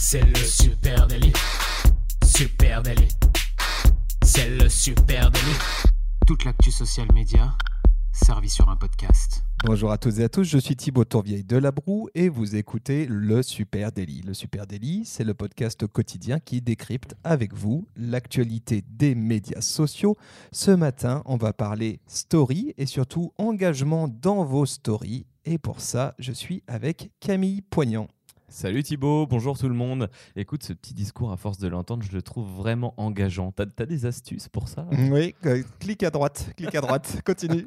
C'est 0.00 0.22
le 0.22 0.36
super 0.36 1.08
délit. 1.08 1.32
Super 2.24 2.82
délit. 2.84 3.08
C'est 4.22 4.48
le 4.48 4.68
super 4.68 5.28
délit. 5.28 5.58
Toute 6.24 6.44
l'actu 6.44 6.70
social 6.70 7.08
média 7.12 7.52
servie 8.12 8.48
sur 8.48 8.68
un 8.68 8.76
podcast. 8.76 9.42
Bonjour 9.64 9.90
à 9.90 9.98
toutes 9.98 10.18
et 10.20 10.22
à 10.22 10.28
tous, 10.28 10.44
je 10.44 10.58
suis 10.58 10.76
Thibaut 10.76 11.04
Tourvieille 11.04 11.42
de 11.42 11.56
La 11.56 11.72
Broue 11.72 12.08
et 12.14 12.28
vous 12.28 12.54
écoutez 12.54 13.06
Le 13.08 13.42
Super 13.42 13.90
Daily. 13.90 14.22
Le 14.22 14.34
Super 14.34 14.68
Daily, 14.68 15.04
c'est 15.04 15.24
le 15.24 15.34
podcast 15.34 15.84
quotidien 15.88 16.38
qui 16.38 16.62
décrypte 16.62 17.16
avec 17.24 17.52
vous 17.52 17.88
l'actualité 17.96 18.84
des 18.88 19.16
médias 19.16 19.60
sociaux. 19.60 20.16
Ce 20.52 20.70
matin, 20.70 21.22
on 21.26 21.36
va 21.36 21.52
parler 21.52 21.98
story 22.06 22.72
et 22.78 22.86
surtout 22.86 23.32
engagement 23.36 24.06
dans 24.06 24.44
vos 24.44 24.64
stories. 24.64 25.26
Et 25.44 25.58
pour 25.58 25.80
ça, 25.80 26.14
je 26.20 26.30
suis 26.30 26.62
avec 26.68 27.10
Camille 27.18 27.62
Poignant. 27.62 28.06
Salut 28.50 28.82
Thibaut, 28.82 29.26
bonjour 29.26 29.58
tout 29.58 29.68
le 29.68 29.74
monde. 29.74 30.08
Écoute, 30.34 30.62
ce 30.62 30.72
petit 30.72 30.94
discours, 30.94 31.32
à 31.32 31.36
force 31.36 31.58
de 31.58 31.68
l'entendre, 31.68 32.02
je 32.02 32.12
le 32.12 32.22
trouve 32.22 32.48
vraiment 32.48 32.94
engageant. 32.96 33.52
T'as 33.52 33.66
as 33.78 33.84
des 33.84 34.06
astuces 34.06 34.48
pour 34.48 34.68
ça 34.68 34.86
Oui, 35.10 35.34
euh, 35.44 35.62
clique 35.78 36.02
à 36.02 36.08
droite, 36.08 36.50
clique 36.56 36.74
à 36.74 36.80
droite, 36.80 37.20
continue. 37.26 37.66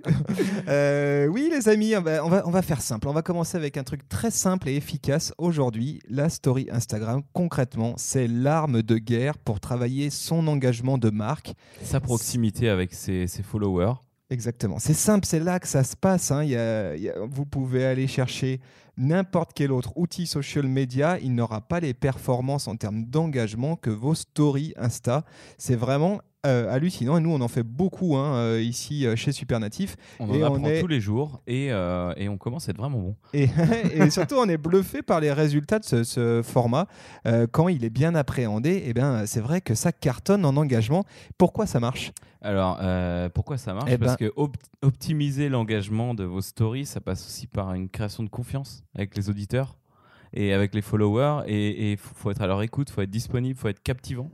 Euh, 0.67 1.27
oui 1.27 1.49
les 1.51 1.69
amis, 1.69 1.95
on 1.95 2.01
va, 2.01 2.47
on 2.47 2.49
va 2.49 2.61
faire 2.63 2.81
simple. 2.81 3.07
On 3.07 3.13
va 3.13 3.21
commencer 3.21 3.57
avec 3.57 3.77
un 3.77 3.83
truc 3.83 4.09
très 4.09 4.31
simple 4.31 4.69
et 4.69 4.75
efficace. 4.75 5.33
Aujourd'hui, 5.37 5.99
la 6.09 6.29
story 6.29 6.67
Instagram, 6.71 7.21
concrètement, 7.31 7.93
c'est 7.97 8.27
l'arme 8.27 8.81
de 8.81 8.97
guerre 8.97 9.37
pour 9.37 9.59
travailler 9.59 10.09
son 10.09 10.47
engagement 10.47 10.97
de 10.97 11.11
marque. 11.11 11.53
Sa 11.83 11.99
proximité 11.99 12.69
avec 12.69 12.93
ses, 12.95 13.27
ses 13.27 13.43
followers. 13.43 13.93
Exactement. 14.31 14.79
C'est 14.79 14.93
simple, 14.93 15.25
c'est 15.25 15.41
là 15.41 15.59
que 15.59 15.67
ça 15.67 15.83
se 15.83 15.97
passe. 15.97 16.31
Hein. 16.31 16.45
vous 17.29 17.45
pouvez 17.45 17.85
aller 17.85 18.07
chercher 18.07 18.61
n'importe 18.95 19.51
quel 19.53 19.73
autre 19.73 19.91
outil 19.97 20.25
social 20.25 20.67
media, 20.67 21.19
il 21.19 21.35
n'aura 21.35 21.59
pas 21.59 21.81
les 21.81 21.93
performances 21.93 22.69
en 22.69 22.77
termes 22.77 23.03
d'engagement 23.03 23.75
que 23.75 23.89
vos 23.89 24.15
stories 24.15 24.73
Insta. 24.77 25.25
C'est 25.57 25.75
vraiment 25.75 26.21
euh, 26.47 26.73
hallucinant. 26.73 27.17
Et 27.17 27.21
nous, 27.21 27.31
on 27.31 27.39
en 27.41 27.47
fait 27.47 27.61
beaucoup 27.61 28.17
hein, 28.17 28.33
euh, 28.33 28.61
ici 28.63 29.05
euh, 29.05 29.15
chez 29.15 29.31
Supernatif. 29.31 29.95
On 30.19 30.27
en 30.27 30.41
apprend 30.41 30.79
tous 30.79 30.87
les 30.87 30.99
jours 30.99 31.39
et, 31.45 31.67
et, 31.67 32.29
on 32.29 32.37
commence 32.37 32.67
à 32.67 32.71
être 32.71 32.77
vraiment 32.77 32.97
bon. 32.97 33.15
Et, 33.33 34.09
surtout, 34.09 34.35
on 34.39 34.49
est 34.49 34.57
bluffé 34.57 35.03
par 35.03 35.19
les 35.19 35.31
résultats 35.31 35.77
de 35.77 36.03
ce, 36.03 36.41
format. 36.43 36.87
quand 37.51 37.67
il 37.67 37.85
est 37.85 37.91
bien 37.91 38.15
appréhendé, 38.15 38.71
et 38.71 38.89
eh 38.89 38.93
ben, 38.93 39.27
c'est 39.27 39.39
vrai 39.39 39.61
que 39.61 39.75
ça 39.75 39.91
cartonne 39.91 40.43
en 40.45 40.57
engagement. 40.57 41.05
Pourquoi 41.37 41.67
ça 41.67 41.79
marche? 41.79 42.11
Alors, 42.41 42.79
pourquoi 43.33 43.57
ça 43.57 43.75
marche? 43.75 43.89
Eh 43.91 43.97
Parce 43.99 44.17
ben 44.17 44.29
que 44.29 44.33
optimiser 44.81 45.49
l'engagement 45.49 46.15
de 46.15 46.23
vos 46.23 46.41
stories, 46.41 46.87
ça 46.87 47.01
passe 47.01 47.23
aussi 47.25 47.45
par 47.45 47.73
une 47.73 47.87
création 47.87 48.23
de 48.23 48.29
confiance 48.29 48.83
avec 48.95 49.15
les 49.15 49.29
auditeurs 49.29 49.77
et 50.33 50.53
avec 50.53 50.73
les 50.73 50.81
followers. 50.81 51.43
Et 51.47 51.91
il 51.91 51.97
faut 51.97 52.31
être 52.31 52.41
à 52.41 52.47
leur 52.47 52.63
écoute, 52.63 52.89
il 52.89 52.93
faut 52.93 53.01
être 53.01 53.11
disponible, 53.11 53.55
il 53.57 53.61
faut 53.61 53.67
être 53.67 53.83
captivant. 53.83 54.31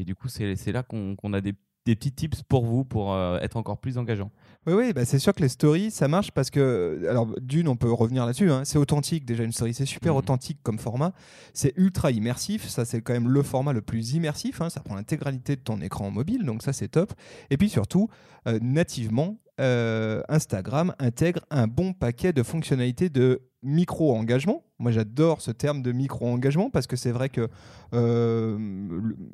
Et 0.00 0.04
du 0.04 0.14
coup, 0.14 0.28
c'est 0.28 0.72
là 0.72 0.82
qu'on 0.82 1.32
a 1.32 1.40
des, 1.40 1.54
petits 1.84 2.12
tips 2.12 2.42
pour 2.44 2.64
vous 2.64 2.84
pour 2.84 3.12
euh, 3.12 3.40
être 3.40 3.56
encore 3.56 3.78
plus 3.78 3.98
engageant. 3.98 4.30
Oui, 4.66 4.74
oui 4.74 4.92
bah 4.92 5.04
c'est 5.04 5.18
sûr 5.18 5.34
que 5.34 5.42
les 5.42 5.48
stories, 5.48 5.90
ça 5.90 6.06
marche 6.06 6.30
parce 6.30 6.48
que, 6.48 7.04
alors 7.08 7.26
d'une, 7.40 7.66
on 7.66 7.74
peut 7.74 7.90
revenir 7.90 8.26
là-dessus, 8.26 8.48
hein, 8.48 8.62
c'est 8.64 8.78
authentique 8.78 9.24
déjà 9.24 9.42
une 9.42 9.50
story, 9.50 9.74
c'est 9.74 9.86
super 9.86 10.14
mmh. 10.14 10.18
authentique 10.18 10.58
comme 10.62 10.78
format, 10.78 11.12
c'est 11.52 11.72
ultra 11.76 12.12
immersif, 12.12 12.68
ça 12.68 12.84
c'est 12.84 13.00
quand 13.00 13.12
même 13.12 13.28
le 13.28 13.42
format 13.42 13.72
le 13.72 13.80
plus 13.80 14.12
immersif, 14.12 14.60
hein, 14.60 14.70
ça 14.70 14.80
prend 14.80 14.94
l'intégralité 14.94 15.56
de 15.56 15.62
ton 15.62 15.80
écran 15.80 16.12
mobile, 16.12 16.44
donc 16.44 16.62
ça 16.62 16.72
c'est 16.72 16.88
top. 16.88 17.12
Et 17.50 17.56
puis 17.56 17.68
surtout, 17.68 18.08
euh, 18.46 18.60
nativement, 18.62 19.40
euh, 19.60 20.22
Instagram 20.28 20.94
intègre 20.98 21.40
un 21.50 21.66
bon 21.66 21.92
paquet 21.92 22.32
de 22.32 22.42
fonctionnalités 22.42 23.08
de 23.08 23.42
micro-engagement. 23.62 24.62
Moi, 24.80 24.92
j'adore 24.92 25.42
ce 25.42 25.50
terme 25.50 25.82
de 25.82 25.92
micro-engagement 25.92 26.70
parce 26.70 26.86
que 26.86 26.96
c'est 26.96 27.10
vrai 27.10 27.28
que 27.28 27.48
euh, 27.92 28.56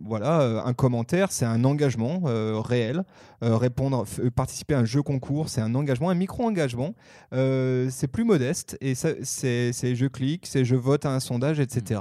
voilà, 0.03 0.65
un 0.65 0.73
commentaire, 0.73 1.31
c'est 1.31 1.45
un 1.45 1.63
engagement 1.65 2.23
euh, 2.27 2.61
réel. 2.61 3.05
Euh, 3.45 3.57
répondre, 3.57 4.05
participer 4.35 4.75
à 4.75 4.81
un 4.81 4.85
jeu 4.85 5.03
concours, 5.03 5.49
c'est 5.49 5.61
un 5.61 5.77
engagement. 5.77 6.11
Un 6.11 6.15
micro-engagement, 6.15 6.95
c'est 7.31 8.09
plus 8.11 8.25
modeste 8.25 8.77
et 8.81 8.95
c'est 8.97 9.95
je 9.95 10.07
clique, 10.07 10.47
c'est 10.47 10.65
je 10.65 10.75
vote 10.75 11.07
à 11.07 11.15
un 11.15 11.21
sondage, 11.21 11.61
etc. 11.61 12.01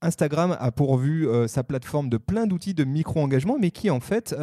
Instagram 0.00 0.56
a 0.60 0.70
pourvu 0.70 1.26
sa 1.48 1.64
plateforme 1.64 2.08
de 2.08 2.16
plein 2.16 2.46
d'outils 2.46 2.74
de 2.74 2.84
micro-engagement, 2.84 3.56
mais 3.58 3.72
qui 3.72 3.90
en 3.90 4.00
fait, 4.00 4.36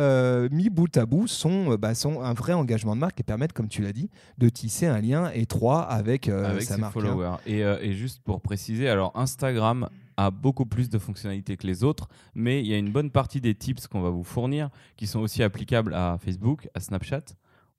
mis 0.52 0.70
bout 0.70 0.98
à 0.98 1.06
bout, 1.06 1.28
sont, 1.28 1.76
bah, 1.76 1.96
sont 1.96 2.22
un 2.22 2.34
vrai 2.34 2.52
engagement 2.52 2.96
de 2.96 3.02
marque 3.02 3.20
et 3.22 3.24
permettent, 3.24 3.54
comme 3.54 3.70
tu 3.70 3.82
l'as 3.82 3.94
dit, 3.94 4.10
de 4.38 4.50
tisser 4.50 4.88
un 4.88 5.00
lien 5.00 5.32
étroit 5.34 5.84
avec, 5.84 6.30
sa 6.60 6.78
marque. 6.78 7.05
Et, 7.46 7.60
et 7.60 7.94
juste 7.94 8.22
pour 8.24 8.42
préciser, 8.42 8.90
alors 8.90 9.12
Instagram 9.16 9.90
a 10.18 10.32
beaucoup 10.32 10.66
plus 10.66 10.90
de 10.90 10.98
fonctionnalités 10.98 11.58
que 11.58 11.68
les 11.68 11.84
autres, 11.84 12.08
mais 12.34 12.62
il 12.62 12.68
y 12.68 12.74
a 12.74 12.78
une 12.78 12.92
bonne 12.92 13.12
partie 13.12 13.42
des 13.42 13.54
tips 13.54 13.88
qu'on 13.88 14.02
va 14.02 14.10
vous 14.10 14.24
fournir 14.24 14.70
qui 14.96 15.08
sont 15.08 15.20
aussi 15.20 15.44
applicables 15.44 15.94
à 15.94 16.18
Facebook, 16.20 16.70
à 16.74 16.80
Snapchat 16.80 17.24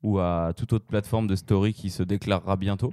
ou 0.02 0.18
à 0.18 0.52
toute 0.56 0.72
autre 0.72 0.86
plateforme 0.86 1.26
de 1.26 1.36
story 1.36 1.72
qui 1.72 1.90
se 1.90 2.02
déclarera 2.02 2.56
bientôt. 2.56 2.92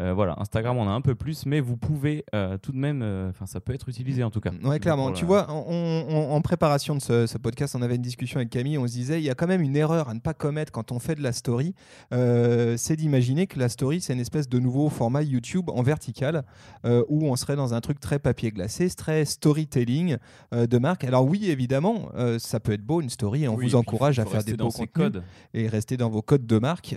Euh, 0.00 0.14
voilà, 0.14 0.34
Instagram, 0.38 0.76
on 0.78 0.88
a 0.88 0.90
un 0.90 1.00
peu 1.00 1.14
plus, 1.14 1.44
mais 1.44 1.60
vous 1.60 1.76
pouvez 1.76 2.24
euh, 2.34 2.56
tout 2.56 2.72
de 2.72 2.78
même, 2.78 3.02
euh, 3.02 3.28
enfin, 3.30 3.46
ça 3.46 3.60
peut 3.60 3.74
être 3.74 3.88
utilisé 3.88 4.22
en 4.24 4.30
tout 4.30 4.40
cas. 4.40 4.50
Ouais, 4.62 4.78
clairement. 4.78 5.12
Tu 5.12 5.24
vois, 5.24 5.50
en 5.50 6.40
préparation 6.40 6.94
de 6.94 7.00
ce, 7.00 7.38
podcast, 7.38 7.74
on 7.74 7.82
avait 7.82 7.96
une 7.96 8.02
discussion 8.02 8.38
avec 8.38 8.50
Camille, 8.50 8.78
on 8.78 8.86
se 8.86 8.92
disait, 8.92 9.20
il 9.20 9.24
y 9.24 9.30
a 9.30 9.34
quand 9.34 9.46
même 9.46 9.60
une 9.60 9.76
erreur 9.76 10.08
à 10.08 10.14
ne 10.14 10.20
pas 10.20 10.34
commettre 10.34 10.72
quand 10.72 10.92
on 10.92 10.98
fait 10.98 11.14
de 11.14 11.22
la 11.22 11.32
story, 11.32 11.74
c'est 12.10 12.96
d'imaginer 12.96 13.46
que 13.46 13.58
la 13.58 13.68
story, 13.68 14.00
c'est 14.00 14.12
une 14.12 14.20
espèce 14.20 14.48
de 14.48 14.58
nouveau 14.58 14.88
format 14.88 15.22
YouTube 15.22 15.68
en 15.70 15.82
vertical, 15.82 16.44
où 16.84 17.26
on 17.26 17.36
serait 17.36 17.56
dans 17.56 17.74
un 17.74 17.80
truc 17.80 18.00
très 18.00 18.18
papier 18.18 18.50
glacé, 18.50 18.88
très 18.90 19.24
storytelling 19.24 20.16
de 20.52 20.78
marque. 20.78 21.04
Alors 21.04 21.26
oui, 21.26 21.50
évidemment, 21.50 22.10
ça 22.38 22.60
peut 22.60 22.72
être 22.72 22.84
beau 22.84 23.00
une 23.00 23.10
story, 23.10 23.44
et 23.44 23.48
on 23.48 23.56
vous 23.56 23.74
encourage 23.74 24.18
à 24.18 24.24
faire 24.24 24.44
des 24.44 24.54
beaux 24.54 24.70
codes 24.92 25.22
et 25.54 25.66
rester 25.68 25.96
dans 25.96 26.08
vos 26.08 26.22
codes 26.22 26.46
de 26.46 26.58
marque. 26.58 26.94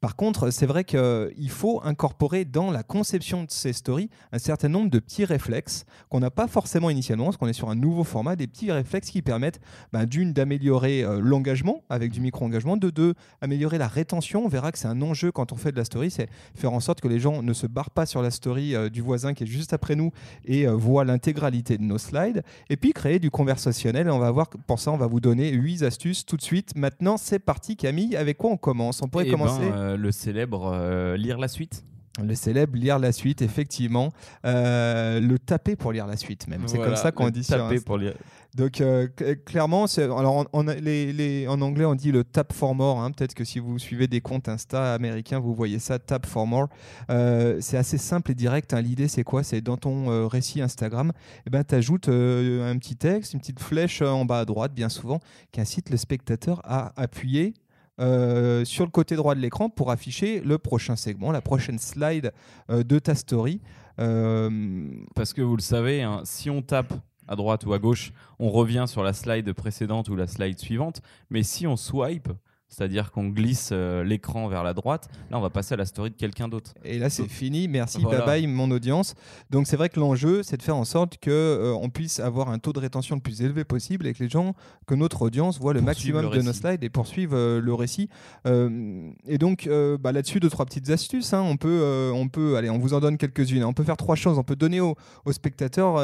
par 0.00 0.16
contre, 0.16 0.50
c'est 0.50 0.66
vrai 0.66 0.84
qu'il 0.84 1.50
faut 1.50 1.80
un 1.84 1.94
incorporer 2.00 2.46
dans 2.46 2.70
la 2.70 2.82
conception 2.82 3.44
de 3.44 3.50
ces 3.50 3.74
stories 3.74 4.08
un 4.32 4.38
certain 4.38 4.70
nombre 4.70 4.88
de 4.88 4.98
petits 5.00 5.26
réflexes 5.26 5.84
qu'on 6.08 6.20
n'a 6.20 6.30
pas 6.30 6.48
forcément 6.48 6.88
initialement, 6.88 7.26
parce 7.26 7.36
qu'on 7.36 7.46
est 7.46 7.52
sur 7.52 7.68
un 7.68 7.74
nouveau 7.74 8.04
format, 8.04 8.36
des 8.36 8.46
petits 8.46 8.72
réflexes 8.72 9.10
qui 9.10 9.20
permettent 9.20 9.60
ben, 9.92 10.06
d'une 10.06 10.32
d'améliorer 10.32 11.02
euh, 11.02 11.20
l'engagement 11.22 11.82
avec 11.90 12.10
du 12.10 12.22
micro-engagement, 12.22 12.78
de 12.78 12.88
deux, 12.88 13.12
améliorer 13.42 13.76
la 13.76 13.86
rétention. 13.86 14.46
On 14.46 14.48
verra 14.48 14.72
que 14.72 14.78
c'est 14.78 14.88
un 14.88 15.02
enjeu 15.02 15.30
quand 15.30 15.52
on 15.52 15.56
fait 15.56 15.72
de 15.72 15.76
la 15.76 15.84
story, 15.84 16.10
c'est 16.10 16.30
faire 16.54 16.72
en 16.72 16.80
sorte 16.80 17.02
que 17.02 17.08
les 17.08 17.20
gens 17.20 17.42
ne 17.42 17.52
se 17.52 17.66
barrent 17.66 17.90
pas 17.90 18.06
sur 18.06 18.22
la 18.22 18.30
story 18.30 18.74
euh, 18.74 18.88
du 18.88 19.02
voisin 19.02 19.34
qui 19.34 19.44
est 19.44 19.46
juste 19.46 19.74
après 19.74 19.94
nous 19.94 20.10
et 20.46 20.66
euh, 20.66 20.72
voient 20.72 21.04
l'intégralité 21.04 21.76
de 21.76 21.82
nos 21.82 21.98
slides. 21.98 22.42
Et 22.70 22.78
puis 22.78 22.94
créer 22.94 23.18
du 23.18 23.30
conversationnel. 23.30 24.08
on 24.08 24.18
va 24.18 24.30
voir, 24.30 24.48
pour 24.48 24.78
ça, 24.78 24.90
on 24.90 24.96
va 24.96 25.06
vous 25.06 25.20
donner 25.20 25.50
huit 25.50 25.82
astuces 25.82 26.24
tout 26.24 26.38
de 26.38 26.42
suite. 26.42 26.74
Maintenant, 26.76 27.18
c'est 27.18 27.40
parti, 27.40 27.76
Camille. 27.76 28.16
Avec 28.16 28.38
quoi 28.38 28.52
on 28.52 28.56
commence? 28.56 29.02
On 29.02 29.08
pourrait 29.08 29.26
eh 29.26 29.30
commencer. 29.30 29.68
Ben, 29.70 29.96
le 29.96 30.12
célèbre 30.12 31.14
lire 31.16 31.36
la 31.36 31.48
suite. 31.48 31.84
Le 32.18 32.34
célèbre 32.34 32.76
lire 32.76 32.98
la 32.98 33.12
suite, 33.12 33.40
effectivement. 33.40 34.12
Euh, 34.44 35.20
le 35.20 35.38
taper 35.38 35.76
pour 35.76 35.92
lire 35.92 36.08
la 36.08 36.16
suite, 36.16 36.48
même. 36.48 36.62
C'est 36.66 36.78
comme 36.78 36.96
ça 36.96 37.12
qu'on 37.12 37.30
dit 37.30 37.42
taper 37.42 37.80
pour 37.80 37.98
lire. 37.98 38.14
Donc, 38.56 38.80
euh, 38.80 39.06
clairement, 39.46 39.84
alors 39.96 40.44
en, 40.52 40.62
les, 40.64 41.46
en, 41.46 41.60
anglais, 41.60 41.84
on 41.84 41.94
dit 41.94 42.10
le 42.10 42.24
tap 42.24 42.52
for 42.52 42.74
more. 42.74 43.00
Hein. 43.00 43.12
Peut-être 43.12 43.34
que 43.34 43.44
si 43.44 43.60
vous 43.60 43.78
suivez 43.78 44.08
des 44.08 44.20
comptes 44.20 44.48
Insta 44.48 44.92
américains, 44.92 45.38
vous 45.38 45.54
voyez 45.54 45.78
ça, 45.78 46.00
tap 46.00 46.26
for 46.26 46.48
more. 46.48 46.66
Euh, 47.10 47.58
c'est 47.60 47.76
assez 47.76 47.96
simple 47.96 48.32
et 48.32 48.34
direct. 48.34 48.74
Hein. 48.74 48.80
L'idée, 48.80 49.06
c'est 49.06 49.22
quoi? 49.22 49.44
C'est 49.44 49.60
dans 49.60 49.76
ton 49.76 50.26
récit 50.26 50.60
Instagram, 50.60 51.12
eh 51.46 51.50
ben, 51.50 51.62
tu 51.62 51.76
ajoutes 51.76 52.08
un 52.08 52.76
petit 52.78 52.96
texte, 52.96 53.34
une 53.34 53.40
petite 53.40 53.60
flèche 53.60 54.02
en 54.02 54.24
bas 54.24 54.40
à 54.40 54.44
droite, 54.44 54.74
bien 54.74 54.88
souvent, 54.88 55.20
qui 55.52 55.60
incite 55.60 55.90
le 55.90 55.96
spectateur 55.96 56.60
à 56.64 56.92
appuyer 57.00 57.54
euh, 58.00 58.64
sur 58.64 58.84
le 58.84 58.90
côté 58.90 59.16
droit 59.16 59.34
de 59.34 59.40
l'écran 59.40 59.68
pour 59.68 59.90
afficher 59.90 60.40
le 60.40 60.58
prochain 60.58 60.96
segment, 60.96 61.32
la 61.32 61.42
prochaine 61.42 61.78
slide 61.78 62.32
euh, 62.70 62.82
de 62.82 62.98
ta 62.98 63.14
story. 63.14 63.60
Euh, 63.98 64.88
Parce 65.14 65.32
que 65.32 65.42
vous 65.42 65.56
le 65.56 65.62
savez, 65.62 66.02
hein, 66.02 66.22
si 66.24 66.48
on 66.50 66.62
tape 66.62 66.94
à 67.28 67.36
droite 67.36 67.64
ou 67.66 67.72
à 67.72 67.78
gauche, 67.78 68.12
on 68.38 68.50
revient 68.50 68.86
sur 68.88 69.02
la 69.02 69.12
slide 69.12 69.52
précédente 69.52 70.08
ou 70.08 70.16
la 70.16 70.26
slide 70.26 70.58
suivante. 70.58 71.00
Mais 71.28 71.42
si 71.42 71.66
on 71.66 71.76
swipe, 71.76 72.28
c'est-à-dire 72.70 73.10
qu'on 73.10 73.28
glisse 73.28 73.70
euh, 73.72 74.04
l'écran 74.04 74.48
vers 74.48 74.62
la 74.62 74.74
droite. 74.74 75.08
Là, 75.30 75.38
on 75.38 75.40
va 75.40 75.50
passer 75.50 75.74
à 75.74 75.76
la 75.76 75.84
story 75.84 76.10
de 76.10 76.14
quelqu'un 76.14 76.48
d'autre. 76.48 76.72
Et 76.84 76.98
là, 76.98 77.10
c'est 77.10 77.28
fini. 77.28 77.66
Merci, 77.66 78.02
bye 78.02 78.24
bye, 78.24 78.46
mon 78.46 78.70
audience. 78.70 79.14
Donc, 79.50 79.66
c'est 79.66 79.76
vrai 79.76 79.88
que 79.88 79.98
l'enjeu, 79.98 80.42
c'est 80.44 80.56
de 80.56 80.62
faire 80.62 80.76
en 80.76 80.84
sorte 80.84 81.18
que 81.18 81.30
euh, 81.30 81.74
on 81.74 81.90
puisse 81.90 82.20
avoir 82.20 82.48
un 82.48 82.60
taux 82.60 82.72
de 82.72 82.78
rétention 82.78 83.16
le 83.16 83.20
plus 83.20 83.42
élevé 83.42 83.64
possible 83.64 84.06
et 84.06 84.14
que 84.14 84.22
les 84.22 84.30
gens, 84.30 84.54
que 84.86 84.94
notre 84.94 85.22
audience 85.22 85.58
voit 85.58 85.74
le 85.74 85.80
maximum 85.80 86.30
de 86.30 86.42
nos 86.42 86.52
slides 86.52 86.84
et 86.84 86.90
poursuivent 86.90 87.34
euh, 87.34 87.60
le 87.60 87.74
récit. 87.74 88.08
et 88.46 89.38
donc, 89.38 89.68
bah, 90.00 90.12
là-dessus, 90.12 90.38
deux 90.38 90.50
trois 90.50 90.64
petites 90.64 90.90
astuces. 90.90 91.34
Hein. 91.34 91.42
On 91.42 91.56
peut, 91.56 92.12
on 92.14 92.28
peut, 92.28 92.56
allez, 92.56 92.70
on 92.70 92.78
vous 92.78 92.94
en 92.94 93.00
donne 93.00 93.18
quelques-unes. 93.18 93.64
On 93.64 93.72
peut 93.72 93.84
faire 93.84 93.96
trois 93.96 94.16
choses. 94.16 94.38
On 94.38 94.44
peut 94.44 94.56
donner 94.56 94.80
aux, 94.80 94.96
spectateurs 95.32 95.96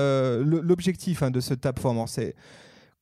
l'objectif 0.42 1.22
hein, 1.22 1.30
de 1.30 1.40
ce 1.40 1.54
tap 1.54 1.78
form. 1.78 2.04
C'est 2.06 2.34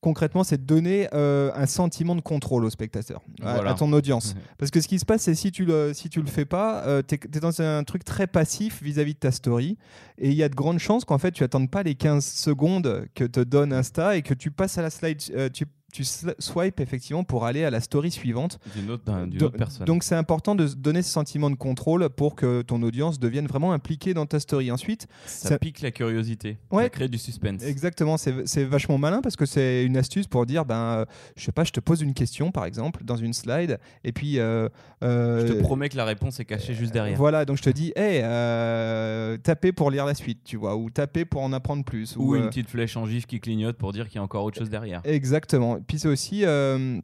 concrètement, 0.01 0.43
c'est 0.43 0.57
de 0.57 0.63
donner 0.65 1.07
euh, 1.13 1.51
un 1.55 1.65
sentiment 1.65 2.15
de 2.15 2.21
contrôle 2.21 2.63
au 2.65 2.69
spectateur, 2.69 3.21
à- 3.41 3.55
Voilà. 3.55 3.71
à, 3.71 3.73
ton 3.73 3.91
audience. 3.93 4.35
Parce 4.57 4.69
que 4.71 4.79
ce 4.81 4.87
qui 4.87 4.99
se 4.99 5.05
passe, 5.05 5.23
c'est 5.23 5.33
si 5.35 5.51
tu 5.51 5.65
le, 5.65 5.93
si 5.93 6.09
tu 6.09 6.21
le 6.21 6.27
fais 6.27 6.45
pas, 6.45 6.83
euh, 6.85 7.01
tu 7.07 7.15
es, 7.15 7.39
dans 7.39 7.59
un 7.61 7.83
truc 7.83 8.03
très 8.03 8.27
passif 8.27 8.83
vis-à-vis 8.83 9.13
de 9.15 9.19
ta 9.19 9.31
story. 9.31 9.77
Et 10.17 10.29
il 10.29 10.35
y 10.35 10.43
a 10.43 10.49
de 10.49 10.55
grandes 10.55 10.79
chances 10.79 11.05
qu'en 11.05 11.17
fait, 11.17 11.31
tu 11.31 11.43
attendes 11.43 11.69
pas 11.71 11.81
les 11.83 11.95
15 11.95 12.23
secondes 12.23 13.07
que 13.15 13.23
te 13.23 13.39
donne 13.39 13.73
Insta 13.73 14.15
et 14.15 14.21
que 14.21 14.33
tu 14.33 14.51
passes 14.51 14.77
à 14.77 14.81
la 14.83 14.89
slide. 14.89 15.21
euh, 15.35 15.49
tu, 15.51 15.65
tu 15.95 16.03
swipes 16.39 16.79
effectivement 16.81 17.23
pour 17.23 17.45
aller 17.45 17.63
à 17.63 17.69
la 17.69 17.79
story 17.79 18.11
suivante. 18.11 18.59
D'une 18.75 18.91
autre, 18.91 19.03
Do- 19.27 19.49
personne. 19.49 19.85
Donc 19.85 20.03
c'est 20.03 20.15
important 20.15 20.55
de 20.55 20.67
donner 20.67 21.01
ce 21.01 21.09
sentiment 21.09 21.49
de 21.49 21.55
contrôle 21.55 22.09
pour 22.09 22.35
que 22.35 22.61
ton 22.63 22.81
audience 22.83 23.17
devienne 23.19 23.47
vraiment 23.47 23.71
impliquée 23.71 24.13
dans 24.13 24.25
ta 24.25 24.39
story. 24.39 24.71
Ensuite, 24.71 25.07
ça, 25.25 25.49
ça- 25.49 25.57
pique 25.59 25.81
la 25.81 25.91
curiosité. 25.91 26.57
Ouais. 26.71 26.83
Ça 26.83 26.89
crée 26.89 27.07
du 27.07 27.17
suspense. 27.17 27.63
Exactement, 27.63 28.17
c'est 28.17 28.45
c'est 28.45 28.65
vachement 28.65 28.97
malin 28.97 29.21
parce 29.21 29.35
que 29.37 29.45
c'est 29.45 29.85
une 29.85 29.95
astuce 29.97 30.27
pour 30.27 30.45
dire, 30.45 30.65
ben, 30.65 30.75
euh, 30.75 31.05
je 31.37 31.43
sais 31.45 31.51
pas, 31.53 31.63
je 31.63 31.71
te 31.71 31.79
pose 31.79 32.01
une 32.01 32.13
question 32.13 32.51
par 32.51 32.65
exemple 32.65 33.03
dans 33.03 33.15
une 33.17 33.33
slide 33.33 33.79
et 34.03 34.11
puis. 34.11 34.39
euh, 34.39 34.67
euh, 35.03 35.47
Je 35.47 35.53
te 35.53 35.59
promets 35.61 35.87
que 35.89 35.97
la 35.97 36.05
réponse 36.05 36.39
est 36.39 36.45
cachée 36.45 36.73
juste 36.73 36.91
derrière. 36.93 37.17
Voilà, 37.17 37.45
donc 37.45 37.57
je 37.57 37.63
te 37.63 37.69
dis, 37.69 37.93
hey, 37.95 38.21
euh, 38.23 39.37
tapez 39.37 39.71
pour 39.71 39.91
lire 39.91 40.05
la 40.05 40.13
suite, 40.15 40.39
tu 40.43 40.57
vois, 40.57 40.75
ou 40.75 40.89
tapez 40.89 41.25
pour 41.25 41.41
en 41.41 41.53
apprendre 41.53 41.83
plus. 41.83 42.15
Ou 42.17 42.25
ou, 42.31 42.35
une 42.35 42.47
petite 42.47 42.69
flèche 42.69 42.97
en 42.97 43.05
gif 43.05 43.25
qui 43.27 43.39
clignote 43.39 43.77
pour 43.77 43.93
dire 43.93 44.07
qu'il 44.07 44.15
y 44.15 44.19
a 44.19 44.23
encore 44.23 44.43
autre 44.43 44.57
chose 44.57 44.69
derrière. 44.69 45.01
Exactement. 45.03 45.77
Puis 45.87 45.99
c'est 45.99 46.07
aussi. 46.07 46.45
euh, 46.45 46.99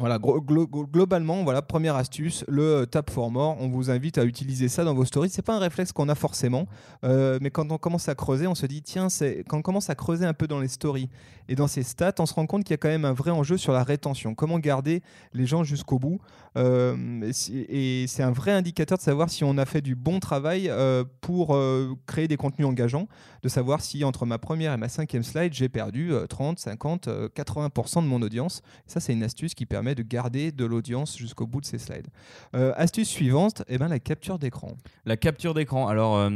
voilà, 0.00 0.18
globalement, 0.18 1.44
voilà, 1.44 1.60
première 1.60 1.94
astuce, 1.94 2.42
le 2.48 2.62
euh, 2.62 2.86
tap 2.86 3.10
for 3.10 3.30
more. 3.30 3.58
On 3.60 3.68
vous 3.68 3.90
invite 3.90 4.16
à 4.16 4.24
utiliser 4.24 4.68
ça 4.68 4.82
dans 4.82 4.94
vos 4.94 5.04
stories. 5.04 5.28
C'est 5.28 5.42
pas 5.44 5.54
un 5.54 5.58
réflexe 5.58 5.92
qu'on 5.92 6.08
a 6.08 6.14
forcément, 6.14 6.64
euh, 7.04 7.38
mais 7.42 7.50
quand 7.50 7.70
on 7.70 7.76
commence 7.76 8.08
à 8.08 8.14
creuser, 8.14 8.46
on 8.46 8.54
se 8.54 8.64
dit 8.64 8.80
tiens, 8.80 9.08
quand 9.46 9.58
on 9.58 9.62
commence 9.62 9.90
à 9.90 9.94
creuser 9.94 10.24
un 10.24 10.32
peu 10.32 10.46
dans 10.46 10.58
les 10.58 10.68
stories 10.68 11.10
et 11.50 11.54
dans 11.54 11.66
ces 11.66 11.82
stats, 11.82 12.14
on 12.18 12.24
se 12.24 12.32
rend 12.32 12.46
compte 12.46 12.64
qu'il 12.64 12.72
y 12.72 12.74
a 12.74 12.78
quand 12.78 12.88
même 12.88 13.04
un 13.04 13.12
vrai 13.12 13.30
enjeu 13.30 13.58
sur 13.58 13.74
la 13.74 13.84
rétention. 13.84 14.34
Comment 14.34 14.58
garder 14.58 15.02
les 15.34 15.44
gens 15.44 15.64
jusqu'au 15.64 15.98
bout 15.98 16.18
et 16.56 17.32
si- 17.32 17.64
Et 17.68 18.06
c'est 18.06 18.22
un 18.22 18.32
vrai 18.32 18.50
indicateur 18.52 18.98
de 18.98 19.02
savoir 19.02 19.30
si 19.30 19.44
on 19.44 19.56
a 19.58 19.64
fait 19.66 19.80
du 19.80 19.94
bon 19.94 20.20
travail 20.20 20.68
euh, 20.68 21.04
pour 21.20 21.54
euh, 21.54 21.94
créer 22.06 22.28
des 22.28 22.36
contenus 22.36 22.66
engageants, 22.66 23.06
de 23.42 23.48
savoir 23.48 23.80
si 23.80 24.04
entre 24.04 24.26
ma 24.26 24.38
première 24.38 24.72
et 24.72 24.76
ma 24.76 24.88
cinquième 24.88 25.22
slide, 25.22 25.52
j'ai 25.52 25.68
perdu 25.68 26.12
euh, 26.12 26.26
30, 26.26 26.58
50, 26.58 27.08
euh, 27.08 27.28
80% 27.28 28.02
de 28.02 28.08
mon 28.08 28.20
audience. 28.22 28.62
Ça, 28.86 29.00
c'est 29.00 29.12
une 29.12 29.22
astuce 29.22 29.54
qui 29.54 29.66
permet 29.66 29.94
de 29.94 30.02
garder 30.02 30.52
de 30.52 30.64
l'audience 30.64 31.16
jusqu'au 31.16 31.46
bout 31.46 31.60
de 31.60 31.66
ces 31.66 31.78
slides. 31.78 32.08
Euh, 32.54 32.72
astuce 32.76 33.08
suivante, 33.08 33.62
eh 33.68 33.78
ben, 33.78 33.88
la 33.88 33.98
capture 34.00 34.38
d'écran. 34.38 34.76
La 35.04 35.16
capture 35.16 35.54
d'écran. 35.54 35.86
Alors. 35.88 36.30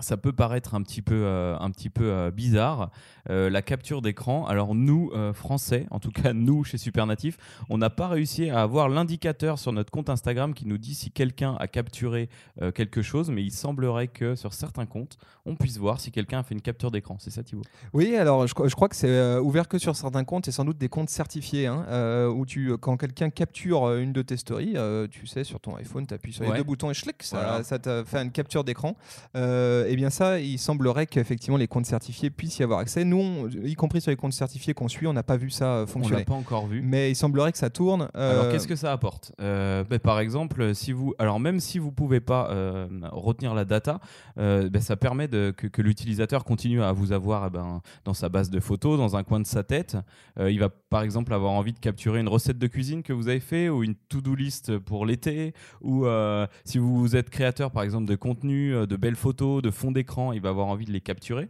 Ça 0.00 0.16
peut 0.16 0.32
paraître 0.32 0.74
un 0.74 0.82
petit 0.82 1.02
peu, 1.02 1.14
euh, 1.14 1.56
un 1.58 1.70
petit 1.70 1.88
peu 1.90 2.04
euh, 2.10 2.30
bizarre, 2.30 2.90
euh, 3.30 3.48
la 3.48 3.62
capture 3.62 4.02
d'écran. 4.02 4.46
Alors 4.46 4.74
nous, 4.74 5.12
Français, 5.32 5.86
en 5.90 6.00
tout 6.00 6.10
cas 6.10 6.32
nous 6.32 6.64
chez 6.64 6.78
Supernatif, 6.78 7.36
on 7.70 7.78
n'a 7.78 7.90
pas 7.90 8.08
réussi 8.08 8.50
à 8.50 8.62
avoir 8.62 8.88
l'indicateur 8.88 9.58
sur 9.58 9.72
notre 9.72 9.90
compte 9.90 10.10
Instagram 10.10 10.52
qui 10.54 10.66
nous 10.66 10.78
dit 10.78 10.94
si 10.94 11.10
quelqu'un 11.10 11.56
a 11.58 11.68
capturé 11.68 12.28
quelque 12.74 13.02
chose, 13.02 13.30
mais 13.30 13.42
il 13.42 13.50
semblerait 13.52 14.08
que 14.08 14.34
sur 14.34 14.52
certains 14.52 14.86
comptes, 14.86 15.16
on 15.46 15.54
puisse 15.56 15.78
voir 15.78 16.00
si 16.00 16.10
quelqu'un 16.10 16.40
a 16.40 16.42
fait 16.42 16.54
une 16.54 16.60
capture 16.62 16.90
d'écran. 16.90 17.16
C'est 17.18 17.30
ça 17.30 17.42
Thibaut? 17.42 17.62
Oui, 17.92 18.16
alors 18.16 18.46
je, 18.46 18.54
crois- 18.54 18.68
je 18.68 18.74
crois 18.74 18.88
que 18.88 18.96
c'est 18.96 19.38
ouvert 19.38 19.68
que 19.68 19.78
sur 19.78 19.94
certains 19.96 20.24
comptes 20.24 20.48
et 20.48 20.52
sans 20.52 20.64
doute 20.64 20.78
des 20.78 20.88
comptes 20.88 21.10
certifiés 21.10 21.66
hein, 21.66 22.28
où 22.34 22.44
tu, 22.46 22.76
quand 22.78 22.96
quelqu'un 22.96 23.30
capture 23.30 23.92
une 23.94 24.12
de 24.12 24.22
tes 24.22 24.36
stories, 24.36 24.76
tu 25.10 25.26
sais, 25.26 25.44
sur 25.44 25.60
ton 25.60 25.76
iPhone, 25.76 26.06
tu 26.06 26.14
appuies 26.14 26.32
sur 26.32 26.44
les 26.44 26.50
Ouais. 26.50 26.56
deux 26.58 26.64
boutons 26.64 26.90
et 26.90 26.94
schlick, 26.94 27.22
ça, 27.22 27.36
Voilà. 27.38 27.62
ça 27.64 27.78
te 27.78 28.04
fait 28.04 28.18
une 28.22 28.30
capture 28.32 28.64
d'écran. 28.64 28.96
Euh, 29.84 29.88
et 29.88 29.96
bien 29.96 30.10
ça, 30.10 30.40
il 30.40 30.58
semblerait 30.58 31.06
qu'effectivement 31.06 31.56
les 31.56 31.68
comptes 31.68 31.86
certifiés 31.86 32.30
puissent 32.30 32.58
y 32.58 32.62
avoir 32.62 32.78
accès. 32.80 33.04
Nous, 33.04 33.16
on- 33.18 33.48
y 33.48 33.74
compris 33.74 34.00
sur 34.00 34.10
les 34.10 34.16
comptes 34.16 34.32
certifiés 34.32 34.74
qu'on 34.74 34.88
suit, 34.88 35.06
on 35.06 35.12
n'a 35.12 35.22
pas 35.22 35.36
vu 35.36 35.50
ça 35.50 35.64
euh, 35.66 35.76
On 35.76 35.80
l'a 35.80 35.86
fonctionner. 35.86 36.24
pas 36.24 36.34
encore 36.34 36.66
vu. 36.66 36.82
Mais 36.82 37.10
il 37.10 37.14
semblerait 37.16 37.52
que 37.52 37.58
ça 37.58 37.70
tourne. 37.70 38.08
Alors 38.14 38.44
euh, 38.44 38.52
qu'est-ce 38.52 38.68
que 38.68 38.76
ça 38.76 38.92
apporte? 38.92 39.32
Ben, 39.38 39.98
Par 40.02 40.20
exemple, 40.20 40.74
si 40.74 40.92
vous, 40.92 41.14
alors 41.18 41.40
même 41.40 41.60
si 41.60 41.78
vous 41.78 41.92
pouvez 41.92 42.20
pas 42.20 42.48
retenir 43.12 43.54
la 43.54 43.64
data, 43.64 44.00
ben, 44.36 44.80
ça 44.80 44.96
permet 44.96 45.28
de, 45.28 45.52
que, 45.56 45.66
que 45.66 45.82
l'utilisateur 45.82 46.44
continue 46.44 46.82
à 46.82 46.92
vous 46.92 47.12
avoir 47.12 47.46
eh 47.46 47.50
ben, 47.50 47.80
dans 48.04 48.14
sa 48.14 48.28
base 48.28 48.50
de 48.50 48.60
photos, 48.60 48.98
dans 48.98 49.16
un 49.16 49.22
coin 49.22 49.40
de 49.40 49.46
sa 49.46 49.62
tête. 49.62 49.96
Il 50.38 50.58
va 50.60 50.68
par 50.68 51.02
exemple 51.02 51.32
avoir 51.32 51.52
envie 51.52 51.72
de 51.72 51.78
capturer 51.78 52.20
une 52.20 52.28
recette 52.28 52.58
de 52.58 52.66
cuisine 52.66 53.02
que 53.02 53.12
vous 53.12 53.28
avez 53.28 53.40
fait 53.40 53.68
ou 53.68 53.82
une 53.82 53.94
to-do 53.94 54.34
list 54.34 54.78
pour 54.78 55.06
l'été. 55.06 55.54
Ou 55.82 56.06
si 56.64 56.78
vous 56.78 57.16
êtes 57.16 57.30
créateur 57.30 57.70
par 57.70 57.82
exemple 57.82 58.06
de 58.06 58.14
contenu, 58.16 58.72
de 58.86 58.96
belles 58.96 59.16
photos, 59.16 59.62
de 59.62 59.70
fonds 59.74 59.92
d'écran, 59.92 60.32
il 60.32 60.40
va 60.40 60.48
avoir 60.48 60.66
envie 60.66 60.86
de 60.86 60.92
les 60.92 61.00
capturer. 61.00 61.48